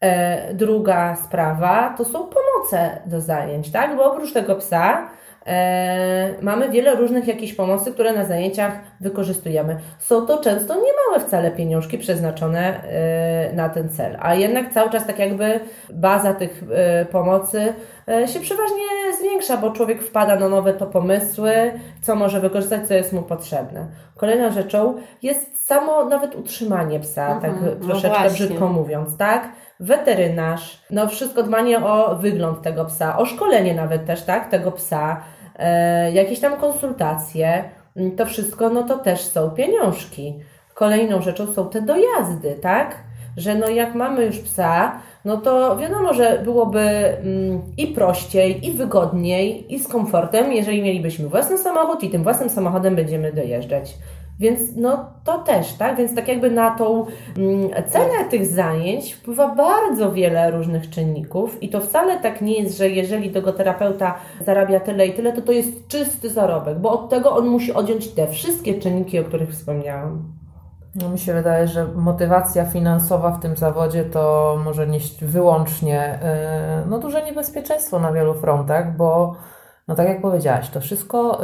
E, 0.00 0.54
druga 0.54 1.16
sprawa 1.16 1.94
to 1.98 2.04
są 2.04 2.12
pomoce 2.12 3.00
do 3.06 3.20
zajęć, 3.20 3.70
tak? 3.70 3.96
Bo 3.96 4.12
oprócz 4.12 4.32
tego 4.32 4.56
psa 4.56 5.08
e, 5.46 6.34
mamy 6.42 6.70
wiele 6.70 6.94
różnych 6.94 7.28
jakichś 7.28 7.52
pomocy, 7.52 7.92
które 7.92 8.12
na 8.12 8.24
zajęciach 8.24 8.72
wykorzystujemy. 9.00 9.78
Są 9.98 10.26
to 10.26 10.38
często 10.38 10.74
niemałe 10.74 11.26
wcale 11.26 11.50
pieniążki 11.50 11.98
przeznaczone 11.98 12.82
e, 12.84 13.52
na 13.52 13.68
ten 13.68 13.88
cel, 13.88 14.16
a 14.20 14.34
jednak 14.34 14.72
cały 14.72 14.90
czas 14.90 15.06
tak 15.06 15.18
jakby 15.18 15.60
baza 15.90 16.34
tych 16.34 16.62
e, 16.72 17.04
pomocy 17.04 17.74
e, 18.08 18.28
się 18.28 18.40
przeważnie 18.40 19.05
zwiększa, 19.18 19.56
bo 19.56 19.70
człowiek 19.70 20.02
wpada 20.02 20.36
na 20.36 20.48
nowe 20.48 20.74
to 20.74 20.86
pomysły, 20.86 21.52
co 22.02 22.14
może 22.14 22.40
wykorzystać, 22.40 22.88
co 22.88 22.94
jest 22.94 23.12
mu 23.12 23.22
potrzebne. 23.22 23.86
Kolejną 24.16 24.52
rzeczą 24.52 24.94
jest 25.22 25.66
samo 25.66 26.04
nawet 26.04 26.34
utrzymanie 26.34 27.00
psa, 27.00 27.26
Mhm, 27.32 27.40
tak 27.54 27.62
no 27.62 27.86
troszeczkę 27.86 28.18
właśnie. 28.18 28.30
brzydko 28.46 28.68
mówiąc, 28.68 29.16
tak? 29.16 29.48
Weterynarz, 29.80 30.82
no 30.90 31.08
wszystko 31.08 31.42
dbanie 31.42 31.84
o 31.84 32.16
wygląd 32.16 32.62
tego 32.62 32.84
psa, 32.84 33.18
o 33.18 33.26
szkolenie 33.26 33.74
nawet 33.74 34.06
też, 34.06 34.22
tak? 34.22 34.50
Tego 34.50 34.72
psa, 34.72 35.20
e, 35.58 36.12
jakieś 36.12 36.40
tam 36.40 36.56
konsultacje, 36.56 37.64
to 38.16 38.26
wszystko, 38.26 38.68
no 38.70 38.82
to 38.82 38.98
też 38.98 39.20
są 39.20 39.50
pieniążki. 39.50 40.38
Kolejną 40.74 41.22
rzeczą 41.22 41.46
są 41.46 41.68
te 41.68 41.82
dojazdy, 41.82 42.54
tak? 42.62 42.96
Że 43.36 43.54
no 43.54 43.68
jak 43.68 43.94
mamy 43.94 44.26
już 44.26 44.38
psa, 44.38 45.00
no 45.24 45.36
to 45.36 45.76
wiadomo, 45.76 46.14
że 46.14 46.40
byłoby 46.44 46.80
mm, 46.80 47.62
i 47.76 47.86
prościej, 47.86 48.66
i 48.66 48.72
wygodniej, 48.72 49.74
i 49.74 49.78
z 49.78 49.88
komfortem, 49.88 50.52
jeżeli 50.52 50.82
mielibyśmy 50.82 51.28
własny 51.28 51.58
samochód 51.58 52.02
i 52.02 52.10
tym 52.10 52.22
własnym 52.22 52.50
samochodem 52.50 52.96
będziemy 52.96 53.32
dojeżdżać. 53.32 53.94
Więc 54.38 54.60
no 54.76 55.10
to 55.24 55.38
też, 55.38 55.72
tak? 55.72 55.96
Więc 55.96 56.14
tak 56.14 56.28
jakby 56.28 56.50
na 56.50 56.70
tą 56.70 57.06
mm, 57.36 57.70
cenę 57.88 58.24
tych 58.30 58.46
zajęć 58.46 59.12
wpływa 59.12 59.54
bardzo 59.54 60.12
wiele 60.12 60.50
różnych 60.50 60.90
czynników 60.90 61.62
i 61.62 61.68
to 61.68 61.80
wcale 61.80 62.20
tak 62.20 62.40
nie 62.40 62.62
jest, 62.62 62.78
że 62.78 62.88
jeżeli 62.88 63.30
dogoterapeuta 63.30 64.14
zarabia 64.46 64.80
tyle 64.80 65.06
i 65.06 65.12
tyle, 65.12 65.32
to 65.32 65.42
to 65.42 65.52
jest 65.52 65.88
czysty 65.88 66.30
zarobek, 66.30 66.78
bo 66.78 66.90
od 66.90 67.08
tego 67.08 67.36
on 67.36 67.46
musi 67.46 67.72
odjąć 67.72 68.08
te 68.08 68.26
wszystkie 68.26 68.74
czynniki, 68.74 69.18
o 69.18 69.24
których 69.24 69.50
wspomniałam. 69.50 70.22
No 71.02 71.08
mi 71.08 71.18
się 71.18 71.34
wydaje, 71.34 71.68
że 71.68 71.84
motywacja 71.84 72.64
finansowa 72.64 73.30
w 73.30 73.40
tym 73.40 73.56
zawodzie 73.56 74.04
to 74.04 74.56
może 74.64 74.86
nieść 74.86 75.24
wyłącznie 75.24 76.18
yy, 76.82 76.90
no, 76.90 76.98
duże 76.98 77.22
niebezpieczeństwo 77.22 77.98
na 77.98 78.12
wielu 78.12 78.34
frontach, 78.34 78.96
bo 78.96 79.36
no 79.88 79.94
tak 79.94 80.08
jak 80.08 80.20
powiedziałaś, 80.20 80.70
to 80.70 80.80
wszystko 80.80 81.40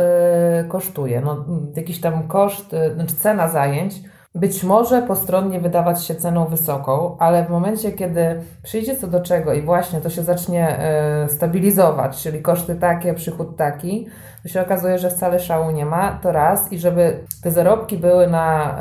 yy, 0.58 0.68
kosztuje. 0.68 1.20
No, 1.20 1.44
jakiś 1.76 2.00
tam 2.00 2.28
koszt, 2.28 2.72
yy, 2.72 2.94
znaczy 2.94 3.14
cena 3.14 3.48
zajęć 3.48 3.94
być 4.34 4.64
może 4.64 5.02
postronnie 5.02 5.60
wydawać 5.60 6.04
się 6.04 6.14
ceną 6.14 6.44
wysoką, 6.44 7.16
ale 7.18 7.44
w 7.44 7.50
momencie, 7.50 7.92
kiedy 7.92 8.42
przyjdzie 8.62 8.96
co 8.96 9.06
do 9.06 9.20
czego 9.20 9.52
i 9.52 9.62
właśnie 9.62 10.00
to 10.00 10.10
się 10.10 10.22
zacznie 10.22 10.78
yy, 11.22 11.28
stabilizować, 11.28 12.22
czyli 12.22 12.42
koszty 12.42 12.74
takie, 12.74 13.14
przychód 13.14 13.56
taki, 13.56 14.06
to 14.42 14.48
się 14.48 14.62
okazuje, 14.62 14.98
że 14.98 15.10
wcale 15.10 15.40
szału 15.40 15.70
nie 15.70 15.86
ma, 15.86 16.18
to 16.22 16.32
raz. 16.32 16.72
I 16.72 16.78
żeby 16.78 17.18
te 17.42 17.50
zarobki 17.50 17.98
były 17.98 18.26
na 18.26 18.76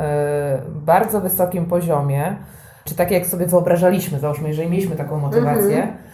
bardzo 0.68 1.20
wysokim 1.20 1.66
poziomie, 1.66 2.36
czy 2.84 2.94
takie 2.94 3.14
jak 3.14 3.26
sobie 3.26 3.46
wyobrażaliśmy, 3.46 4.18
załóżmy, 4.18 4.48
jeżeli 4.48 4.70
mieliśmy 4.70 4.96
taką 4.96 5.18
motywację, 5.18 5.78
E, 5.78 6.11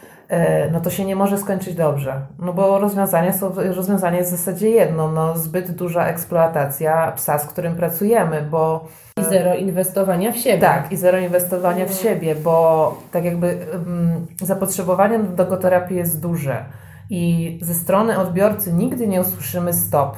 no 0.72 0.80
to 0.80 0.90
się 0.90 1.04
nie 1.04 1.16
może 1.16 1.38
skończyć 1.38 1.74
dobrze. 1.74 2.26
No 2.38 2.52
bo 2.52 2.78
rozwiązanie, 2.78 3.32
są, 3.32 3.52
rozwiązanie 3.54 4.18
jest 4.18 4.32
w 4.32 4.36
zasadzie 4.36 4.70
jedno, 4.70 5.12
no 5.12 5.38
zbyt 5.38 5.70
duża 5.70 6.06
eksploatacja 6.06 7.12
psa, 7.12 7.38
z 7.38 7.46
którym 7.46 7.76
pracujemy, 7.76 8.42
bo... 8.50 8.88
I 9.20 9.24
zero 9.24 9.54
inwestowania 9.54 10.32
w 10.32 10.36
siebie. 10.36 10.58
Tak, 10.58 10.92
i 10.92 10.96
zero 10.96 11.18
inwestowania 11.18 11.86
w 11.86 11.92
siebie, 11.92 12.34
bo 12.34 12.94
tak 13.10 13.24
jakby 13.24 13.58
um, 13.72 14.26
zapotrzebowanie 14.42 15.18
do 15.18 15.32
dogoterapii 15.32 15.96
jest 15.96 16.20
duże 16.20 16.64
i 17.10 17.58
ze 17.62 17.74
strony 17.74 18.18
odbiorcy 18.18 18.72
nigdy 18.72 19.06
nie 19.06 19.20
usłyszymy 19.20 19.72
stop. 19.72 20.16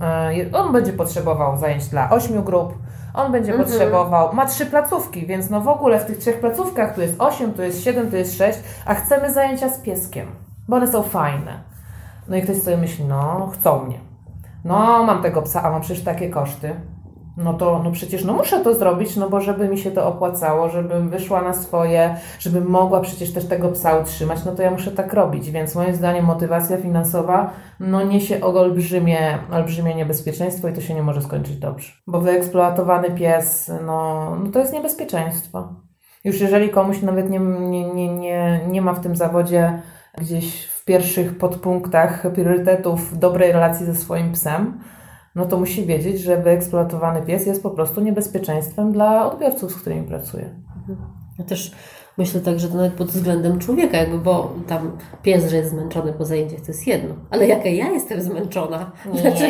E, 0.00 0.32
on 0.52 0.72
będzie 0.72 0.92
potrzebował 0.92 1.58
zajęć 1.58 1.88
dla 1.88 2.10
ośmiu 2.10 2.42
grup, 2.42 2.74
on 3.16 3.32
będzie 3.32 3.52
mhm. 3.52 3.68
potrzebował, 3.68 4.34
ma 4.34 4.46
trzy 4.46 4.66
placówki, 4.66 5.26
więc 5.26 5.50
no 5.50 5.60
w 5.60 5.68
ogóle 5.68 6.00
w 6.00 6.04
tych 6.04 6.18
trzech 6.18 6.40
placówkach 6.40 6.94
tu 6.94 7.00
jest 7.00 7.14
osiem, 7.18 7.54
tu 7.54 7.62
jest 7.62 7.84
siedem, 7.84 8.10
tu 8.10 8.16
jest 8.16 8.38
sześć, 8.38 8.58
a 8.86 8.94
chcemy 8.94 9.32
zajęcia 9.32 9.68
z 9.68 9.78
pieskiem, 9.78 10.26
bo 10.68 10.76
one 10.76 10.92
są 10.92 11.02
fajne. 11.02 11.60
No 12.28 12.36
i 12.36 12.42
ktoś 12.42 12.62
sobie 12.62 12.76
myśli, 12.76 13.04
no 13.04 13.50
chcą 13.54 13.84
mnie. 13.84 13.98
No 14.64 15.02
mam 15.02 15.22
tego 15.22 15.42
psa, 15.42 15.62
a 15.62 15.70
mam 15.70 15.80
przecież 15.80 16.04
takie 16.04 16.30
koszty 16.30 16.74
no 17.36 17.54
to 17.54 17.80
no 17.84 17.90
przecież 17.90 18.24
no 18.24 18.32
muszę 18.32 18.60
to 18.60 18.74
zrobić, 18.74 19.16
no 19.16 19.30
bo 19.30 19.40
żeby 19.40 19.68
mi 19.68 19.78
się 19.78 19.90
to 19.90 20.08
opłacało, 20.08 20.68
żebym 20.68 21.10
wyszła 21.10 21.42
na 21.42 21.54
swoje, 21.54 22.16
żebym 22.38 22.66
mogła 22.66 23.00
przecież 23.00 23.32
też 23.32 23.44
tego 23.48 23.68
psa 23.68 23.98
utrzymać, 23.98 24.44
no 24.44 24.52
to 24.52 24.62
ja 24.62 24.70
muszę 24.70 24.90
tak 24.92 25.12
robić. 25.12 25.50
Więc 25.50 25.74
moim 25.74 25.94
zdaniem 25.94 26.24
motywacja 26.24 26.76
finansowa 26.76 27.50
no 27.80 28.02
niesie 28.02 28.40
olbrzymie, 28.40 29.38
olbrzymie 29.52 29.94
niebezpieczeństwo 29.94 30.68
i 30.68 30.72
to 30.72 30.80
się 30.80 30.94
nie 30.94 31.02
może 31.02 31.22
skończyć 31.22 31.56
dobrze. 31.56 31.92
Bo 32.06 32.20
wyeksploatowany 32.20 33.10
pies, 33.10 33.70
no, 33.86 34.30
no 34.44 34.50
to 34.50 34.58
jest 34.58 34.72
niebezpieczeństwo. 34.72 35.68
Już 36.24 36.40
jeżeli 36.40 36.70
komuś 36.70 37.02
nawet 37.02 37.30
nie, 37.30 37.38
nie, 37.38 37.94
nie, 37.94 38.16
nie, 38.16 38.60
nie 38.68 38.82
ma 38.82 38.92
w 38.92 39.00
tym 39.00 39.16
zawodzie 39.16 39.82
gdzieś 40.18 40.64
w 40.66 40.84
pierwszych 40.84 41.38
podpunktach 41.38 42.32
priorytetów 42.34 43.18
dobrej 43.18 43.52
relacji 43.52 43.86
ze 43.86 43.94
swoim 43.94 44.32
psem, 44.32 44.80
no 45.36 45.46
to 45.46 45.58
musi 45.58 45.86
wiedzieć, 45.86 46.20
że 46.20 46.42
wyeksploatowany 46.42 47.22
pies 47.22 47.46
jest 47.46 47.62
po 47.62 47.70
prostu 47.70 48.00
niebezpieczeństwem 48.00 48.92
dla 48.92 49.32
odbiorców, 49.32 49.72
z 49.72 49.76
którymi 49.76 50.06
pracuje. 50.06 50.54
Ja 51.38 51.44
też 51.44 51.72
Myślę 52.18 52.40
tak, 52.40 52.60
że 52.60 52.68
to 52.68 52.76
nawet 52.76 52.92
pod 52.92 53.08
względem 53.08 53.58
człowieka, 53.58 53.98
jakby, 53.98 54.18
bo 54.18 54.54
tam 54.66 54.96
pies, 55.22 55.50
że 55.50 55.56
jest 55.56 55.70
zmęczony 55.70 56.12
po 56.12 56.24
zajęciach, 56.24 56.60
to 56.60 56.66
jest 56.66 56.86
jedno. 56.86 57.14
Ale 57.30 57.46
jaka 57.46 57.68
ja 57.68 57.90
jestem 57.90 58.22
zmęczona? 58.22 58.90
Nie, 59.14 59.20
znaczy... 59.20 59.48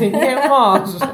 nie 0.00 0.48
może. 0.48 1.06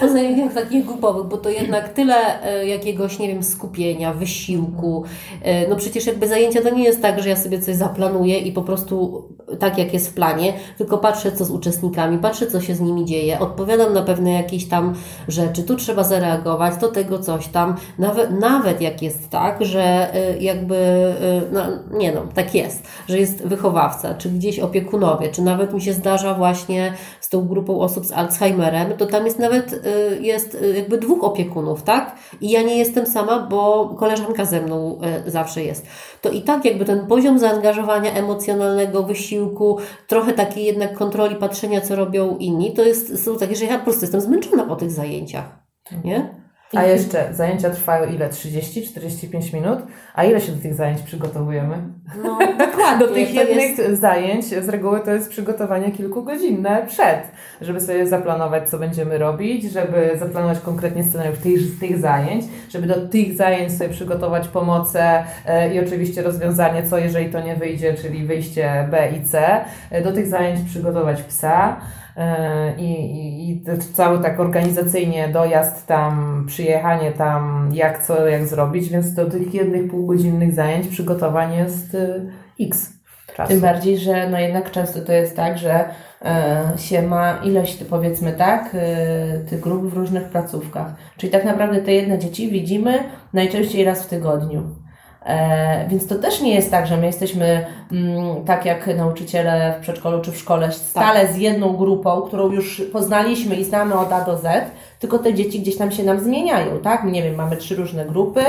Po 0.00 0.08
zajęciach 0.08 0.54
takich 0.54 0.86
grupowych, 0.86 1.26
bo 1.26 1.36
to 1.36 1.50
jednak 1.50 1.88
tyle 1.88 2.42
e, 2.42 2.66
jakiegoś, 2.66 3.18
nie 3.18 3.28
wiem, 3.28 3.42
skupienia, 3.42 4.12
wysiłku. 4.12 5.04
E, 5.42 5.68
no 5.68 5.76
przecież 5.76 6.06
jakby 6.06 6.28
zajęcia 6.28 6.62
to 6.62 6.74
nie 6.74 6.84
jest 6.84 7.02
tak, 7.02 7.22
że 7.22 7.28
ja 7.28 7.36
sobie 7.36 7.60
coś 7.60 7.76
zaplanuję 7.76 8.38
i 8.38 8.52
po 8.52 8.62
prostu 8.62 9.28
tak 9.58 9.78
jak 9.78 9.94
jest 9.94 10.10
w 10.10 10.14
planie, 10.14 10.52
tylko 10.78 10.98
patrzę, 10.98 11.32
co 11.32 11.44
z 11.44 11.50
uczestnikami, 11.50 12.18
patrzę, 12.18 12.46
co 12.46 12.60
się 12.60 12.74
z 12.74 12.80
nimi 12.80 13.04
dzieje, 13.04 13.38
odpowiadam 13.38 13.92
na 13.92 14.02
pewne 14.02 14.32
jakieś 14.32 14.68
tam 14.68 14.94
rzeczy, 15.28 15.62
tu 15.62 15.76
trzeba 15.76 16.04
zareagować, 16.04 16.76
do 16.76 16.88
tego 16.88 17.18
coś 17.18 17.48
tam. 17.48 17.76
Nawet, 17.98 18.40
nawet 18.40 18.80
jak 18.80 19.02
jest 19.02 19.30
tak, 19.30 19.64
że 19.68 20.14
y, 20.34 20.38
jakby, 20.38 20.74
y, 20.74 21.52
no 21.52 21.62
nie 21.90 22.12
no, 22.12 22.22
tak 22.34 22.54
jest, 22.54 22.88
że 23.08 23.18
jest 23.18 23.46
wychowawca, 23.46 24.14
czy 24.14 24.28
gdzieś 24.30 24.58
opiekunowie, 24.58 25.28
czy 25.28 25.42
nawet 25.42 25.74
mi 25.74 25.80
się 25.80 25.92
zdarza 25.92 26.34
właśnie 26.34 26.92
z 27.20 27.28
tą 27.28 27.48
grupą 27.48 27.80
osób 27.80 28.06
z 28.06 28.12
Alzheimerem, 28.12 28.96
to 28.96 29.06
tam 29.06 29.24
jest 29.24 29.38
nawet, 29.38 29.72
y, 29.72 30.18
jest 30.20 30.58
jakby 30.76 30.98
dwóch 30.98 31.24
opiekunów, 31.24 31.82
tak? 31.82 32.16
I 32.40 32.50
ja 32.50 32.62
nie 32.62 32.78
jestem 32.78 33.06
sama, 33.06 33.46
bo 33.50 33.88
koleżanka 33.98 34.44
ze 34.44 34.60
mną 34.60 35.00
zawsze 35.26 35.64
jest. 35.64 35.86
To 36.20 36.30
i 36.30 36.42
tak 36.42 36.64
jakby 36.64 36.84
ten 36.84 37.06
poziom 37.06 37.38
zaangażowania 37.38 38.12
emocjonalnego, 38.12 39.02
wysiłku, 39.02 39.78
trochę 40.06 40.32
takiej 40.32 40.64
jednak 40.64 40.98
kontroli, 40.98 41.36
patrzenia, 41.36 41.80
co 41.80 41.96
robią 41.96 42.36
inni, 42.36 42.72
to 42.72 42.82
jest, 42.82 43.24
są 43.24 43.36
takie, 43.36 43.56
że 43.56 43.64
ja 43.64 43.78
po 43.78 43.84
prostu 43.84 44.02
jestem 44.02 44.20
zmęczona 44.20 44.64
po 44.64 44.76
tych 44.76 44.90
zajęciach. 44.90 45.44
Nie? 46.04 46.47
A 46.76 46.84
jeszcze 46.84 47.28
zajęcia 47.34 47.70
trwają 47.70 48.12
ile? 48.12 48.28
30-45 48.28 49.54
minut? 49.54 49.78
A 50.14 50.24
ile 50.24 50.40
się 50.40 50.52
do 50.52 50.62
tych 50.62 50.74
zajęć 50.74 51.02
przygotowujemy? 51.02 51.82
No, 52.24 52.38
dokładnie. 52.66 53.06
Do 53.06 53.14
tych 53.14 53.34
jednych 53.34 53.78
jest... 53.78 54.00
zajęć 54.00 54.44
z 54.44 54.68
reguły 54.68 55.00
to 55.00 55.10
jest 55.10 55.30
przygotowanie 55.30 55.92
kilkugodzinne 55.92 56.86
przed, 56.86 57.22
żeby 57.60 57.80
sobie 57.80 58.06
zaplanować, 58.06 58.70
co 58.70 58.78
będziemy 58.78 59.18
robić, 59.18 59.72
żeby 59.72 60.10
zaplanować 60.18 60.60
konkretnie 60.60 61.04
scenariusz 61.04 61.38
tych, 61.38 61.78
tych 61.80 61.98
zajęć, 61.98 62.44
żeby 62.70 62.86
do 62.86 63.08
tych 63.08 63.36
zajęć 63.36 63.72
sobie 63.72 63.90
przygotować 63.90 64.48
pomoce 64.48 65.24
e, 65.46 65.74
i 65.74 65.80
oczywiście 65.80 66.22
rozwiązanie, 66.22 66.82
co 66.82 66.98
jeżeli 66.98 67.32
to 67.32 67.40
nie 67.40 67.56
wyjdzie, 67.56 67.94
czyli 67.94 68.26
wyjście 68.26 68.88
B 68.90 69.10
i 69.10 69.24
C. 69.24 69.64
E, 69.90 70.02
do 70.02 70.12
tych 70.12 70.26
zajęć 70.26 70.60
przygotować 70.70 71.22
psa. 71.22 71.80
E, 72.18 72.74
i, 72.78 72.92
i, 72.92 73.50
i 73.50 73.62
cały 73.94 74.22
tak 74.22 74.40
organizacyjnie 74.40 75.28
dojazd 75.28 75.86
tam, 75.86 76.44
przyjechanie 76.46 77.12
tam, 77.12 77.70
jak 77.72 78.04
co, 78.04 78.26
jak 78.26 78.46
zrobić, 78.46 78.88
więc 78.88 79.14
do 79.14 79.30
tych 79.30 79.54
jednych 79.54 79.90
półgodzinnych 79.90 80.54
zajęć 80.54 80.88
przygotowanie 80.88 81.58
jest 81.58 81.94
y, 81.94 82.30
x 82.60 82.92
czasu. 83.34 83.48
Tym 83.48 83.60
bardziej, 83.60 83.98
że 83.98 84.30
no 84.30 84.38
jednak 84.38 84.70
często 84.70 85.00
to 85.00 85.12
jest 85.12 85.36
tak, 85.36 85.58
że 85.58 85.84
e, 86.22 86.62
się 86.76 87.02
ma 87.02 87.38
ilość, 87.44 87.84
powiedzmy 87.84 88.32
tak, 88.32 88.70
e, 88.74 89.38
tych 89.38 89.60
grup 89.60 89.90
w 89.90 89.96
różnych 89.96 90.24
placówkach. 90.24 90.94
Czyli 91.16 91.32
tak 91.32 91.44
naprawdę 91.44 91.82
te 91.82 91.92
jedne 91.92 92.18
dzieci 92.18 92.50
widzimy 92.50 93.04
najczęściej 93.32 93.84
raz 93.84 94.02
w 94.02 94.08
tygodniu. 94.08 94.62
E, 95.28 95.88
więc 95.88 96.06
to 96.06 96.14
też 96.14 96.40
nie 96.40 96.54
jest 96.54 96.70
tak, 96.70 96.86
że 96.86 96.96
my 96.96 97.06
jesteśmy 97.06 97.66
mm, 97.92 98.44
tak 98.44 98.64
jak 98.64 98.86
nauczyciele 98.96 99.74
w 99.78 99.82
przedszkolu 99.82 100.20
czy 100.22 100.32
w 100.32 100.38
szkole 100.38 100.72
stale 100.72 101.20
tak. 101.20 101.32
z 101.32 101.36
jedną 101.36 101.76
grupą, 101.76 102.22
którą 102.22 102.50
już 102.50 102.82
poznaliśmy 102.92 103.56
i 103.56 103.64
znamy 103.64 103.94
od 103.94 104.12
A 104.12 104.24
do 104.24 104.38
Z, 104.38 104.70
tylko 104.98 105.18
te 105.18 105.34
dzieci 105.34 105.60
gdzieś 105.60 105.76
tam 105.76 105.92
się 105.92 106.04
nam 106.04 106.20
zmieniają, 106.20 106.78
tak? 106.78 107.04
Nie 107.04 107.22
wiem, 107.22 107.34
mamy 107.34 107.56
trzy 107.56 107.76
różne 107.76 108.04
grupy 108.04 108.40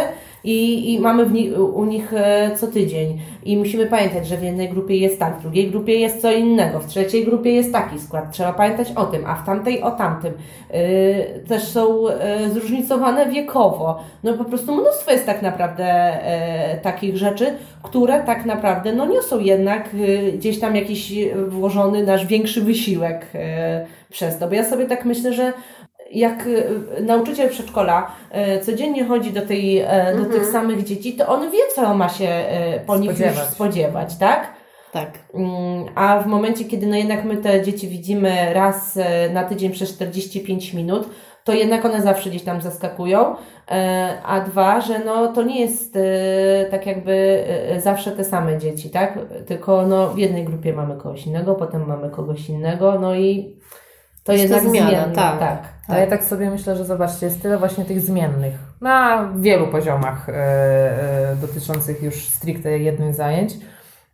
i, 0.43 0.93
i 0.93 0.99
mamy 0.99 1.25
w 1.25 1.33
u 1.73 1.85
nich 1.85 2.13
e, 2.13 2.51
co 2.57 2.67
tydzień. 2.67 3.19
I 3.43 3.57
musimy 3.57 3.85
pamiętać, 3.85 4.27
że 4.27 4.37
w 4.37 4.43
jednej 4.43 4.69
grupie 4.69 4.97
jest 4.97 5.19
tak, 5.19 5.37
w 5.37 5.41
drugiej 5.41 5.71
grupie 5.71 5.99
jest 5.99 6.21
co 6.21 6.31
innego, 6.31 6.79
w 6.79 6.87
trzeciej 6.87 7.25
grupie 7.25 7.53
jest 7.53 7.73
taki 7.73 7.99
skład. 7.99 8.31
Trzeba 8.31 8.53
pamiętać 8.53 8.91
o 8.95 9.05
tym, 9.05 9.25
a 9.25 9.35
w 9.35 9.45
tamtej 9.45 9.81
o 9.81 9.91
tamtym. 9.91 10.33
Yy, 10.73 11.43
też 11.47 11.63
są 11.63 12.03
yy, 12.03 12.49
zróżnicowane 12.53 13.29
wiekowo. 13.29 13.99
No 14.23 14.33
po 14.33 14.45
prostu 14.45 14.75
mnóstwo 14.75 15.11
jest 15.11 15.25
tak 15.25 15.41
naprawdę 15.41 16.19
yy, 16.73 16.81
takich 16.81 17.17
rzeczy, 17.17 17.53
które 17.83 18.23
tak 18.23 18.45
naprawdę 18.45 18.93
no 18.93 19.05
niosą 19.05 19.39
jednak 19.39 19.89
gdzieś 20.33 20.59
tam 20.59 20.75
jakiś 20.75 21.13
włożony 21.47 22.03
nasz 22.03 22.25
większy 22.25 22.61
wysiłek 22.61 23.25
przez 24.09 24.37
to. 24.37 24.47
Bo 24.47 24.53
ja 24.53 24.65
sobie 24.65 24.85
tak 24.85 25.05
myślę, 25.05 25.33
że 25.33 25.53
jak 26.11 26.47
y, 26.47 27.01
nauczyciel 27.01 27.49
przedszkola 27.49 28.11
y, 28.57 28.65
codziennie 28.65 29.05
chodzi 29.05 29.31
do, 29.31 29.41
tej, 29.41 29.83
-hmm. 29.83 30.17
do 30.17 30.25
tych 30.25 30.35
mhm. 30.35 30.51
samych 30.51 30.83
dzieci, 30.83 31.13
to 31.13 31.27
on 31.27 31.51
wie, 31.51 31.59
co 31.75 31.93
ma 31.93 32.09
się 32.09 32.45
po 32.85 32.97
nich 32.97 33.11
spodziewać, 33.11 33.49
spodziewać 33.49 34.17
tak? 34.17 34.53
Tak. 34.91 35.19
Mm, 35.33 35.85
a 35.95 36.19
w 36.19 36.27
momencie, 36.27 36.65
kiedy 36.65 36.87
no 36.87 36.95
jednak 36.95 37.23
my 37.23 37.37
te 37.37 37.63
dzieci 37.63 37.87
widzimy 37.87 38.53
raz 38.53 38.99
na 39.33 39.43
tydzień 39.43 39.71
przez 39.71 39.93
45 39.93 40.73
minut, 40.73 41.09
to 41.43 41.53
jednak 41.53 41.85
one 41.85 42.01
zawsze 42.01 42.29
gdzieś 42.29 42.43
tam 42.43 42.61
zaskakują. 42.61 43.35
A 44.25 44.41
dwa, 44.41 44.81
że 44.81 44.99
no 44.99 45.27
to 45.27 45.43
nie 45.43 45.61
jest 45.61 45.97
tak 46.71 46.85
jakby 46.85 47.43
zawsze 47.77 48.11
te 48.11 48.23
same 48.23 48.57
dzieci, 48.57 48.89
tak? 48.89 49.19
Tylko 49.45 49.87
no 49.87 50.07
w 50.07 50.17
jednej 50.17 50.43
grupie 50.43 50.73
mamy 50.73 50.95
kogoś 50.95 51.27
innego, 51.27 51.55
potem 51.55 51.87
mamy 51.87 52.09
kogoś 52.09 52.49
innego, 52.49 52.99
no 52.99 53.15
i 53.15 53.55
to 54.29 54.33
jest 54.33 54.43
jednak 54.43 54.69
zmiana, 54.69 54.89
zmiennie. 54.89 55.15
tak. 55.15 55.39
tak. 55.39 55.63
A 55.87 55.97
ja 55.97 56.07
tak 56.07 56.23
sobie 56.23 56.49
myślę, 56.49 56.75
że 56.75 56.85
zobaczcie, 56.85 57.25
jest 57.25 57.41
tyle 57.41 57.57
właśnie 57.57 57.85
tych 57.85 58.01
zmiennych 58.01 58.53
na 58.81 59.29
wielu 59.35 59.67
poziomach 59.67 60.29
e, 60.29 60.33
e, 60.33 61.35
dotyczących 61.35 62.03
już 62.03 62.15
stricte 62.15 62.79
jednych 62.79 63.15
zajęć. 63.15 63.53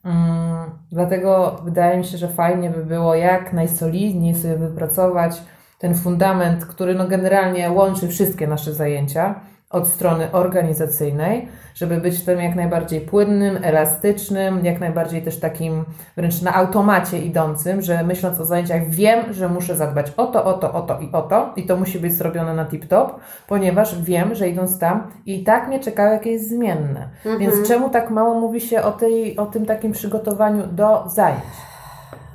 Mm, 0.06 0.70
dlatego 0.92 1.62
wydaje 1.64 1.98
mi 1.98 2.06
się, 2.06 2.18
że 2.18 2.28
fajnie 2.28 2.70
by 2.70 2.86
było 2.86 3.16
jak 3.16 3.54
najsolidniej 3.54 4.36
sobie 4.36 4.56
wypracować 4.56 5.42
ten 5.80 5.96
fundament, 5.96 6.66
który 6.66 6.96
no 6.96 7.08
generalnie 7.08 7.72
łączy 7.72 8.08
wszystkie 8.08 8.48
nasze 8.48 8.74
zajęcia 8.74 9.40
od 9.70 9.88
strony 9.88 10.32
organizacyjnej, 10.32 11.48
żeby 11.76 11.98
być 11.98 12.18
w 12.18 12.26
tym 12.26 12.40
jak 12.40 12.56
najbardziej 12.56 13.02
płynnym, 13.02 13.60
elastycznym, 13.64 14.66
jak 14.66 14.80
najbardziej 14.80 15.22
też 15.22 15.40
takim 15.40 15.86
wręcz 16.18 16.42
na 16.42 16.56
automacie 16.56 17.20
idącym, 17.20 17.82
że 17.82 18.04
myśląc 18.04 18.40
o 18.40 18.46
zajęciach 18.46 18.90
wiem, 18.90 19.34
że 19.34 19.50
muszę 19.50 19.76
zadbać 19.76 20.12
o 20.18 20.28
to, 20.28 20.46
o 20.46 20.54
to, 20.54 20.74
o 20.74 20.82
to 20.82 21.00
i 21.00 21.10
o 21.12 21.22
to 21.22 21.54
i 21.56 21.66
to 21.66 21.78
musi 21.78 22.00
być 22.00 22.14
zrobione 22.14 22.54
na 22.54 22.66
tip-top, 22.66 23.10
ponieważ 23.48 24.02
wiem, 24.02 24.36
że 24.36 24.50
idąc 24.50 24.80
tam 24.80 25.12
i 25.26 25.44
tak 25.44 25.68
mnie 25.68 25.80
czekają 25.80 26.14
jakieś 26.14 26.42
zmienne. 26.42 27.10
Więc 27.40 27.68
czemu 27.68 27.90
tak 27.90 28.10
mało 28.10 28.40
mówi 28.40 28.62
się 28.62 28.82
o, 28.82 28.92
tej, 28.92 29.38
o 29.38 29.46
tym 29.46 29.66
takim 29.66 29.92
przygotowaniu 29.92 30.68
do 30.68 31.04
zajęć? 31.08 31.44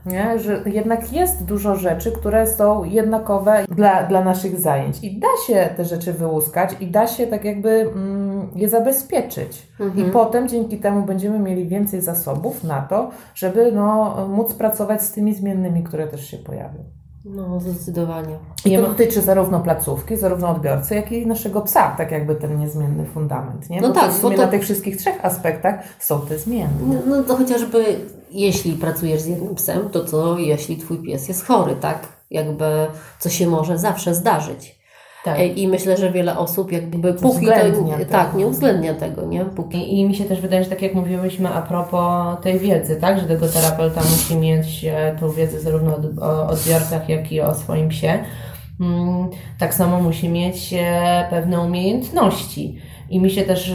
Nie? 0.06 0.38
Że 0.38 0.62
jednak 0.66 1.12
jest 1.12 1.44
dużo 1.44 1.76
rzeczy, 1.76 2.12
które 2.12 2.46
są 2.46 2.84
jednakowe 2.84 3.64
dla, 3.68 4.02
dla 4.02 4.24
naszych 4.24 4.60
zajęć 4.60 5.04
i 5.04 5.20
da 5.20 5.28
się 5.46 5.68
te 5.76 5.84
rzeczy 5.84 6.12
wyłuskać 6.12 6.70
i 6.80 6.86
da 6.86 7.06
się 7.06 7.26
tak 7.26 7.44
jakby 7.44 7.70
mm, 7.70 8.50
je 8.54 8.68
zabezpieczyć. 8.68 9.68
I 9.96 10.04
potem 10.04 10.48
dzięki 10.48 10.78
temu 10.78 11.06
będziemy 11.06 11.38
mieli 11.38 11.68
więcej 11.68 12.00
zasobów 12.00 12.64
na 12.64 12.82
to, 12.82 13.10
żeby 13.34 13.72
no, 13.72 14.16
móc 14.28 14.54
pracować 14.54 15.02
z 15.02 15.12
tymi 15.12 15.34
zmiennymi, 15.34 15.82
które 15.82 16.06
też 16.06 16.30
się 16.30 16.36
pojawią. 16.36 16.99
No, 17.24 17.60
zdecydowanie. 17.60 18.38
I 18.64 18.76
to 18.76 18.82
dotyczy 18.82 19.22
zarówno 19.22 19.60
placówki, 19.60 20.16
zarówno 20.16 20.50
odbiorcy, 20.50 20.94
jak 20.94 21.12
i 21.12 21.26
naszego 21.26 21.60
psa, 21.60 21.94
tak 21.96 22.10
jakby 22.12 22.34
ten 22.34 22.58
niezmienny 22.58 23.06
fundament. 23.06 23.70
Nie? 23.70 23.80
No 23.80 23.88
bo 23.88 23.94
tak, 23.94 24.04
to 24.06 24.12
w 24.12 24.16
sumie 24.20 24.36
bo 24.36 24.42
to- 24.42 24.46
na 24.46 24.52
tych 24.52 24.62
wszystkich 24.62 24.96
trzech 24.96 25.24
aspektach 25.24 25.80
są 25.98 26.20
te 26.20 26.38
zmienne. 26.38 26.70
No, 26.86 26.94
no 27.16 27.22
to 27.22 27.36
chociażby 27.36 27.84
jeśli 28.30 28.72
pracujesz 28.72 29.20
z 29.20 29.26
jednym 29.26 29.54
psem, 29.54 29.88
to 29.90 30.04
co 30.04 30.38
jeśli 30.38 30.76
twój 30.76 30.98
pies 30.98 31.28
jest 31.28 31.44
chory, 31.46 31.76
tak? 31.76 31.98
Jakby 32.30 32.64
co 33.18 33.28
się 33.28 33.46
może 33.46 33.78
zawsze 33.78 34.14
zdarzyć. 34.14 34.79
Tak. 35.24 35.38
E, 35.38 35.46
I 35.46 35.68
myślę, 35.68 35.96
że 35.96 36.10
wiele 36.12 36.38
osób 36.38 36.72
jakby 36.72 37.14
póki 37.14 37.46
to, 37.46 37.52
tego. 37.52 37.84
tak, 38.10 38.34
nie 38.34 38.46
uwzględnia 38.46 38.94
tego, 38.94 39.26
nie? 39.26 39.44
Póki 39.44 39.78
I, 39.78 40.00
I 40.00 40.04
mi 40.04 40.14
się 40.14 40.24
też 40.24 40.40
wydaje, 40.40 40.64
że 40.64 40.70
tak 40.70 40.82
jak 40.82 40.94
mówiłyśmy 40.94 41.48
a 41.48 41.62
propos 41.62 42.36
tej 42.42 42.58
wiedzy, 42.58 42.96
tak, 42.96 43.20
że 43.20 43.26
tego 43.26 43.48
terapeuta 43.48 44.00
musi 44.00 44.36
mieć 44.36 44.84
e, 44.84 45.16
tą 45.20 45.30
wiedzę 45.30 45.60
zarówno 45.60 45.96
od, 45.96 46.18
o 46.18 46.46
odbiorcach, 46.48 47.08
jak 47.08 47.32
i 47.32 47.40
o 47.40 47.54
swoim 47.54 47.88
psie. 47.88 48.18
Mm, 48.80 49.28
Tak 49.58 49.74
samo 49.74 50.00
musi 50.00 50.28
mieć 50.28 50.74
e, 50.78 51.26
pewne 51.30 51.60
umiejętności. 51.60 52.78
I 53.10 53.20
mi 53.20 53.30
się 53.30 53.42
też 53.42 53.70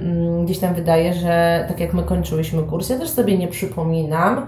mm, 0.00 0.44
gdzieś 0.44 0.58
tam 0.58 0.74
wydaje, 0.74 1.14
że 1.14 1.64
tak 1.68 1.80
jak 1.80 1.94
my 1.94 2.02
kończyłyśmy 2.02 2.62
kurs, 2.62 2.88
ja 2.88 2.98
też 2.98 3.10
sobie 3.10 3.38
nie 3.38 3.48
przypominam, 3.48 4.46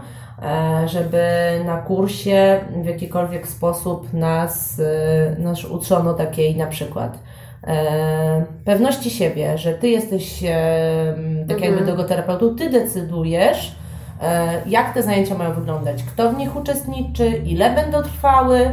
żeby 0.87 1.25
na 1.65 1.77
kursie 1.77 2.61
w 2.83 2.87
jakikolwiek 2.87 3.49
sposób 3.49 4.13
nas, 4.13 4.81
e, 4.81 5.41
nas 5.41 5.65
uczono 5.65 6.15
takiej 6.15 6.57
na 6.57 6.67
przykład 6.67 7.19
e, 7.67 8.45
pewności 8.65 9.11
siebie, 9.11 9.59
że 9.59 9.73
ty 9.73 9.89
jesteś 9.89 10.45
e, 10.45 11.15
tak 11.49 11.61
jakby 11.61 11.85
dogoterapeutą, 11.85 12.57
ty 12.57 12.71
decydujesz, 12.71 13.75
e, 14.23 14.49
jak 14.67 14.95
te 14.95 15.03
zajęcia 15.03 15.35
mają 15.35 15.53
wyglądać, 15.55 16.03
kto 16.03 16.31
w 16.31 16.37
nich 16.37 16.57
uczestniczy, 16.57 17.29
ile 17.29 17.75
będą 17.75 18.03
trwały, 18.03 18.71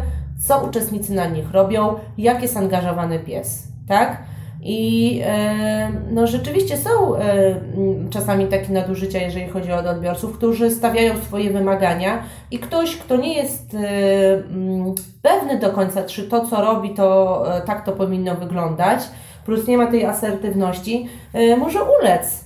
co 0.48 0.60
uczestnicy 0.60 1.14
na 1.14 1.26
nich 1.26 1.52
robią, 1.52 1.96
jak 2.18 2.42
jest 2.42 2.58
angażowany 2.58 3.20
pies, 3.20 3.68
tak? 3.88 4.18
I 4.64 5.22
e, 5.26 5.92
no 6.12 6.28
rzeczywiście 6.28 6.78
są 6.78 7.16
e, 7.16 7.22
czasami 8.10 8.46
takie 8.46 8.74
nadużycia, 8.74 9.20
jeżeli 9.20 9.48
chodzi 9.48 9.72
o 9.72 9.90
odbiorców, 9.90 10.38
którzy 10.38 10.72
stawiają 10.72 11.18
swoje 11.18 11.50
wymagania 11.50 12.24
i 12.52 12.60
ktoś, 12.60 12.98
kto 12.98 13.18
nie 13.18 13.34
jest 13.34 13.74
e, 13.74 13.78
pewny 15.22 15.60
do 15.60 15.70
końca, 15.70 16.04
czy 16.04 16.24
to, 16.24 16.48
co 16.48 16.62
robi, 16.62 16.90
to 16.90 17.46
tak 17.66 17.86
to 17.86 17.92
powinno 17.92 18.36
wyglądać, 18.36 19.00
plus 19.46 19.68
nie 19.68 19.78
ma 19.78 19.88
tej 19.88 20.06
asertywności, 20.06 21.10
może 21.58 21.80
ulec 21.84 22.46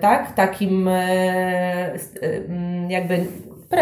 tak, 0.00 0.34
takim 0.34 0.88
jakby. 2.88 3.26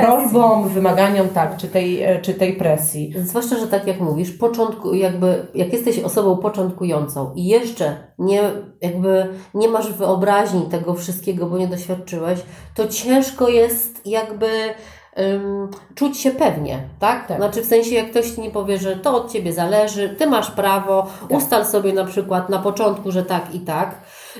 Prośbom, 0.01 0.69
wymaganiom, 0.69 1.29
tak, 1.29 1.57
czy 1.57 1.69
tej, 1.69 2.03
e, 2.03 2.21
czy 2.21 2.35
tej 2.35 2.53
presji. 2.53 3.15
Zwłaszcza, 3.17 3.59
że 3.59 3.67
tak 3.67 3.87
jak 3.87 4.01
mówisz, 4.01 4.31
początku, 4.31 4.95
jakby, 4.95 5.47
jak 5.55 5.73
jesteś 5.73 5.99
osobą 5.99 6.37
początkującą 6.37 7.33
i 7.35 7.45
jeszcze 7.45 7.97
nie, 8.19 8.43
jakby 8.81 9.29
nie 9.55 9.69
masz 9.69 9.93
wyobraźni 9.93 10.63
tego 10.63 10.95
wszystkiego, 10.95 11.47
bo 11.47 11.59
nie 11.59 11.69
doświadczyłeś, 11.69 12.41
to 12.75 12.89
ciężko 12.89 13.49
jest 13.49 14.07
jakby 14.07 14.49
ym, 15.19 15.69
czuć 15.95 16.19
się 16.19 16.31
pewnie, 16.31 16.79
tak? 16.99 17.29
Tak. 17.29 17.37
Znaczy 17.37 17.63
w 17.63 17.67
sensie, 17.67 17.95
jak 17.95 18.11
ktoś 18.11 18.31
Ci 18.31 18.41
nie 18.41 18.51
powie, 18.51 18.79
że 18.79 18.97
to 18.97 19.17
od 19.17 19.33
Ciebie 19.33 19.53
zależy, 19.53 20.09
Ty 20.19 20.27
masz 20.27 20.51
prawo, 20.51 21.07
ustal 21.29 21.67
sobie 21.67 21.93
na 21.93 22.05
przykład 22.05 22.49
na 22.49 22.59
początku, 22.59 23.11
że 23.11 23.23
tak 23.23 23.55
i 23.55 23.61
tak, 23.61 23.95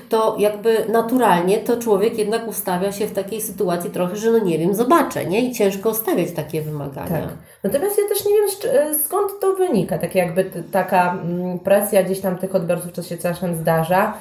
to 0.09 0.35
jakby 0.39 0.85
naturalnie 0.89 1.57
to 1.57 1.77
człowiek 1.77 2.17
jednak 2.17 2.47
ustawia 2.47 2.91
się 2.91 3.07
w 3.07 3.13
takiej 3.13 3.41
sytuacji 3.41 3.89
trochę, 3.89 4.15
że 4.15 4.31
no 4.31 4.39
nie 4.39 4.59
wiem, 4.59 4.75
zobaczę, 4.75 5.25
nie? 5.25 5.41
I 5.41 5.53
ciężko 5.53 5.93
stawiać 5.93 6.31
takie 6.31 6.61
wymagania. 6.61 7.09
Tak. 7.09 7.29
Natomiast 7.63 7.97
ja 7.97 8.07
też 8.09 8.25
nie 8.25 8.31
wiem, 8.31 8.73
e, 8.73 8.95
skąd 8.99 9.31
to 9.41 9.53
wynika. 9.53 9.97
Tak 9.97 10.15
jakby 10.15 10.51
taka 10.71 11.11
mm, 11.11 11.59
presja 11.59 12.03
gdzieś 12.03 12.19
tam 12.19 12.37
tych 12.37 12.55
odbiorców, 12.55 12.91
co 12.91 13.03
się 13.03 13.17
czasem 13.17 13.55
zdarza, 13.55 14.13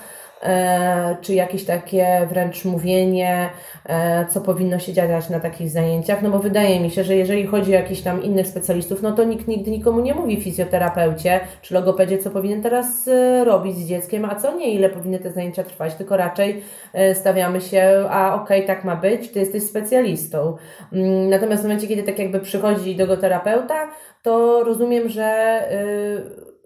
czy 1.21 1.35
jakieś 1.35 1.65
takie 1.65 2.27
wręcz 2.31 2.65
mówienie, 2.65 3.51
e, 3.87 4.27
co 4.27 4.41
powinno 4.41 4.79
się 4.79 4.93
dziać 4.93 5.31
na 5.31 5.41
takich 5.41 5.71
zajęciach. 5.71 6.23
No 6.23 6.31
bo 6.31 6.39
wydaje 6.39 6.81
mi 6.81 6.91
się, 6.91 7.05
że 7.05 7.17
jeżeli 7.17 7.47
chodzi 7.47 7.71
o 7.71 7.75
jakichś 7.75 8.01
tam 8.01 8.23
innych 8.23 8.47
specjalistów, 8.47 9.03
no 9.03 9.13
to 9.13 9.25
nikt 9.25 9.49
nigdy 9.49 9.71
nikomu 9.71 10.01
nie 10.01 10.15
mówi 10.15 10.41
fizjoterapeucie 10.41 11.41
czy 11.63 11.75
logopedzie, 11.75 12.19
co 12.19 12.31
powinien 12.31 12.63
teraz 12.63 13.09
e, 13.09 13.45
robić 13.45 13.77
z 13.77 13.87
dzieckiem, 13.89 14.25
a 14.25 14.35
co 14.35 14.57
nie, 14.57 14.71
ile 14.75 14.89
powinny 14.89 15.19
te 15.19 15.33
zajęcia 15.33 15.65
trwać, 15.65 15.95
tylko 15.95 16.17
raczej 16.17 16.63
e, 16.93 17.15
stawiamy 17.15 17.61
się, 17.61 18.07
a 18.11 18.35
okej, 18.35 18.67
tak 18.67 18.85
ma 18.85 18.97
być, 18.97 19.31
ty 19.31 19.41
jesteś 19.41 19.63
specjalistą. 19.63 20.57
Mm, 20.93 21.29
Natomiast 21.29 21.63
w 21.63 21.67
momencie, 21.67 21.87
kiedy 21.87 22.03
tak 22.03 22.19
jakby 22.19 22.41
przychodzi 22.41 22.97
do 22.97 23.07
go 23.07 23.17
terapeuta, 23.17 23.89
to 24.23 24.65
rozumiem, 24.65 25.09
że, 25.09 25.63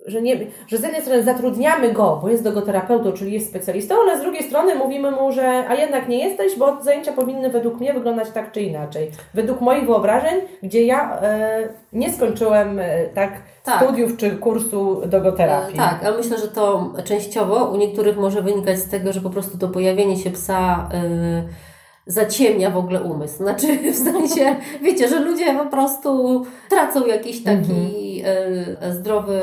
że, 0.07 0.23
nie, 0.23 0.37
że 0.67 0.79
z 0.79 0.83
jednej 0.83 1.03
strony 1.03 1.23
zatrudniamy 1.23 1.93
go, 1.93 2.19
bo 2.23 2.29
jest 2.29 2.45
dogoterapeutą, 2.45 3.13
czyli 3.13 3.33
jest 3.33 3.49
specjalistą, 3.49 3.95
ale 4.01 4.19
z 4.19 4.23
drugiej 4.23 4.43
strony 4.43 4.75
mówimy 4.75 5.11
mu, 5.11 5.33
że 5.33 5.65
a 5.69 5.75
jednak 5.75 6.09
nie 6.09 6.29
jesteś, 6.29 6.59
bo 6.59 6.83
zajęcia 6.83 7.13
powinny 7.13 7.51
według 7.51 7.81
mnie 7.81 7.95
wyglądać 7.95 8.31
tak 8.31 8.53
czy 8.53 8.61
inaczej. 8.61 9.11
Według 9.35 9.61
moich 9.61 9.87
wyobrażeń, 9.87 10.41
gdzie 10.63 10.83
ja 10.83 11.21
e, 11.21 11.69
nie 11.93 12.13
skończyłem 12.13 12.79
e, 12.79 13.07
tak, 13.15 13.33
Tak. 13.65 13.83
studiów 13.85 14.17
czy 14.17 14.31
kursu 14.31 15.03
dogoterapii. 15.07 15.75
E, 15.75 15.79
Tak, 15.79 16.05
ale 16.05 16.17
myślę, 16.17 16.39
że 16.39 16.49
to 16.49 16.93
częściowo 17.05 17.65
u 17.65 17.77
niektórych 17.77 18.17
może 18.17 18.43
wynikać 18.43 18.79
z 18.79 18.89
tego, 18.89 19.13
że 19.13 19.21
po 19.21 19.31
prostu 19.31 19.59
to 19.59 19.69
pojawienie 19.69 20.17
się 20.17 20.31
psa 20.31 20.89
y, 20.95 21.49
zaciemnia 22.07 22.71
w 22.71 22.77
ogóle 22.77 23.03
umysł. 23.03 23.37
Znaczy, 23.37 23.67
w 23.93 23.97
sensie, 23.97 24.57
wiecie, 24.83 25.09
że 25.09 25.21
ludzie 25.21 25.55
po 25.55 25.67
prostu 25.67 26.43
tracą 26.69 27.07
jakiś 27.07 27.45
taki 27.45 27.73
y, 28.16 28.16
zdrowy 28.91 29.35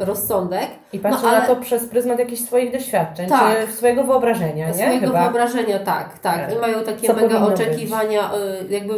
y, 0.00 0.04
rozsądek. 0.04 0.66
I 0.92 0.98
patrzę 0.98 1.18
No, 1.22 1.28
ale- 1.28 1.40
na 1.40 1.46
to 1.46 1.56
przez 1.56 1.86
pryzmat 1.86 2.18
jakichś 2.18 2.42
swoich 2.42 2.72
doświadczeń, 2.72 3.28
Tak. 3.28 3.66
czy 3.66 3.72
swojego 3.72 4.04
wyobrażenia, 4.04 4.66
nie? 4.66 4.74
Swojego 4.74 5.06
Chyba. 5.06 5.22
wyobrażenia, 5.22 5.78
tak, 5.78 6.18
tak. 6.18 6.36
Tak. 6.46 6.52
I 6.52 6.58
mają 6.58 6.84
takie 6.84 7.06
Co 7.06 7.12
mega 7.14 7.40
być. 7.40 7.48
oczekiwania, 7.60 8.30
y, 8.34 8.72
jakby 8.72 8.94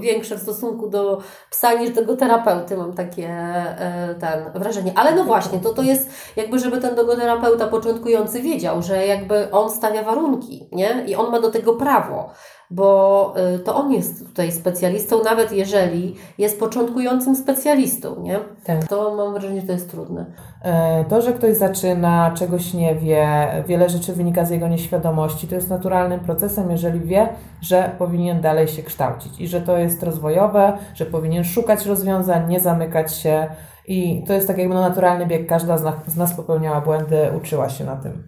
większe 0.00 0.36
w 0.36 0.40
stosunku 0.42 0.88
do 0.88 1.20
psa 1.50 1.72
niż 1.74 1.90
do 1.90 2.00
tego 2.00 2.16
terapeuty, 2.16 2.76
mam 2.76 2.92
takie 2.92 3.28
y, 4.10 4.14
ten, 4.20 4.62
wrażenie. 4.62 4.92
Ale 4.96 5.14
no 5.14 5.24
właśnie, 5.24 5.58
to 5.58 5.74
to 5.74 5.82
jest 5.82 6.10
jakby, 6.36 6.58
żeby 6.58 6.78
ten 6.80 6.94
dogoterapeuta 6.94 7.66
początkujący 7.66 8.42
wiedział, 8.42 8.82
że 8.82 9.06
jakby 9.06 9.50
on 9.50 9.70
stawia 9.70 10.02
warunki, 10.02 10.68
nie? 10.72 11.04
I 11.06 11.14
on 11.16 11.30
ma 11.30 11.40
do 11.40 11.50
tego 11.50 11.74
prawo. 11.74 12.30
Bo 12.70 13.34
y, 13.54 13.58
to 13.58 13.74
on 13.76 13.92
jest 13.92 14.26
tutaj 14.26 14.52
specjalistą, 14.52 15.22
nawet 15.22 15.52
jeżeli 15.52 16.16
jest 16.38 16.60
początkującym 16.60 17.36
specjalistą, 17.36 18.22
nie? 18.22 18.38
Tak. 18.64 18.88
To 18.88 19.14
mam 19.14 19.32
wrażenie, 19.32 19.60
że 19.60 19.66
to 19.66 19.72
jest 19.72 19.90
trudne. 19.90 20.26
E, 20.62 21.04
To, 21.04 21.22
że 21.22 21.32
ktoś 21.32 21.56
zaczyna, 21.56 22.32
czegoś 22.36 22.74
nie 22.74 22.94
wie, 22.94 23.48
wiele 23.66 23.88
rzeczy 23.88 24.12
wynika 24.12 24.44
z 24.44 24.50
jego 24.50 24.68
nieświadomości, 24.68 25.48
to 25.48 25.54
jest 25.54 25.70
naturalnym 25.70 26.20
procesem, 26.20 26.70
jeżeli 26.70 27.00
wie, 27.00 27.28
że 27.60 27.90
powinien 27.98 28.40
dalej 28.40 28.68
się 28.68 28.82
kształcić 28.82 29.40
i 29.40 29.48
że 29.48 29.60
to 29.60 29.78
jest 29.78 30.02
rozwojowe, 30.02 30.78
że 30.94 31.06
powinien 31.06 31.44
szukać 31.44 31.86
rozwiązań, 31.86 32.48
nie 32.48 32.60
zamykać 32.60 33.14
się. 33.14 33.46
I 33.88 34.24
to 34.26 34.32
jest 34.32 34.46
tak 34.46 34.58
jakby 34.58 34.74
no 34.74 34.80
naturalny 34.80 35.26
bieg. 35.26 35.48
Każda 35.48 35.78
z 35.78 35.82
nas, 35.82 35.94
z 36.06 36.16
nas 36.16 36.34
popełniała 36.34 36.80
błędy, 36.80 37.18
uczyła 37.36 37.68
się 37.68 37.84
na 37.84 37.96
tym. 37.96 38.22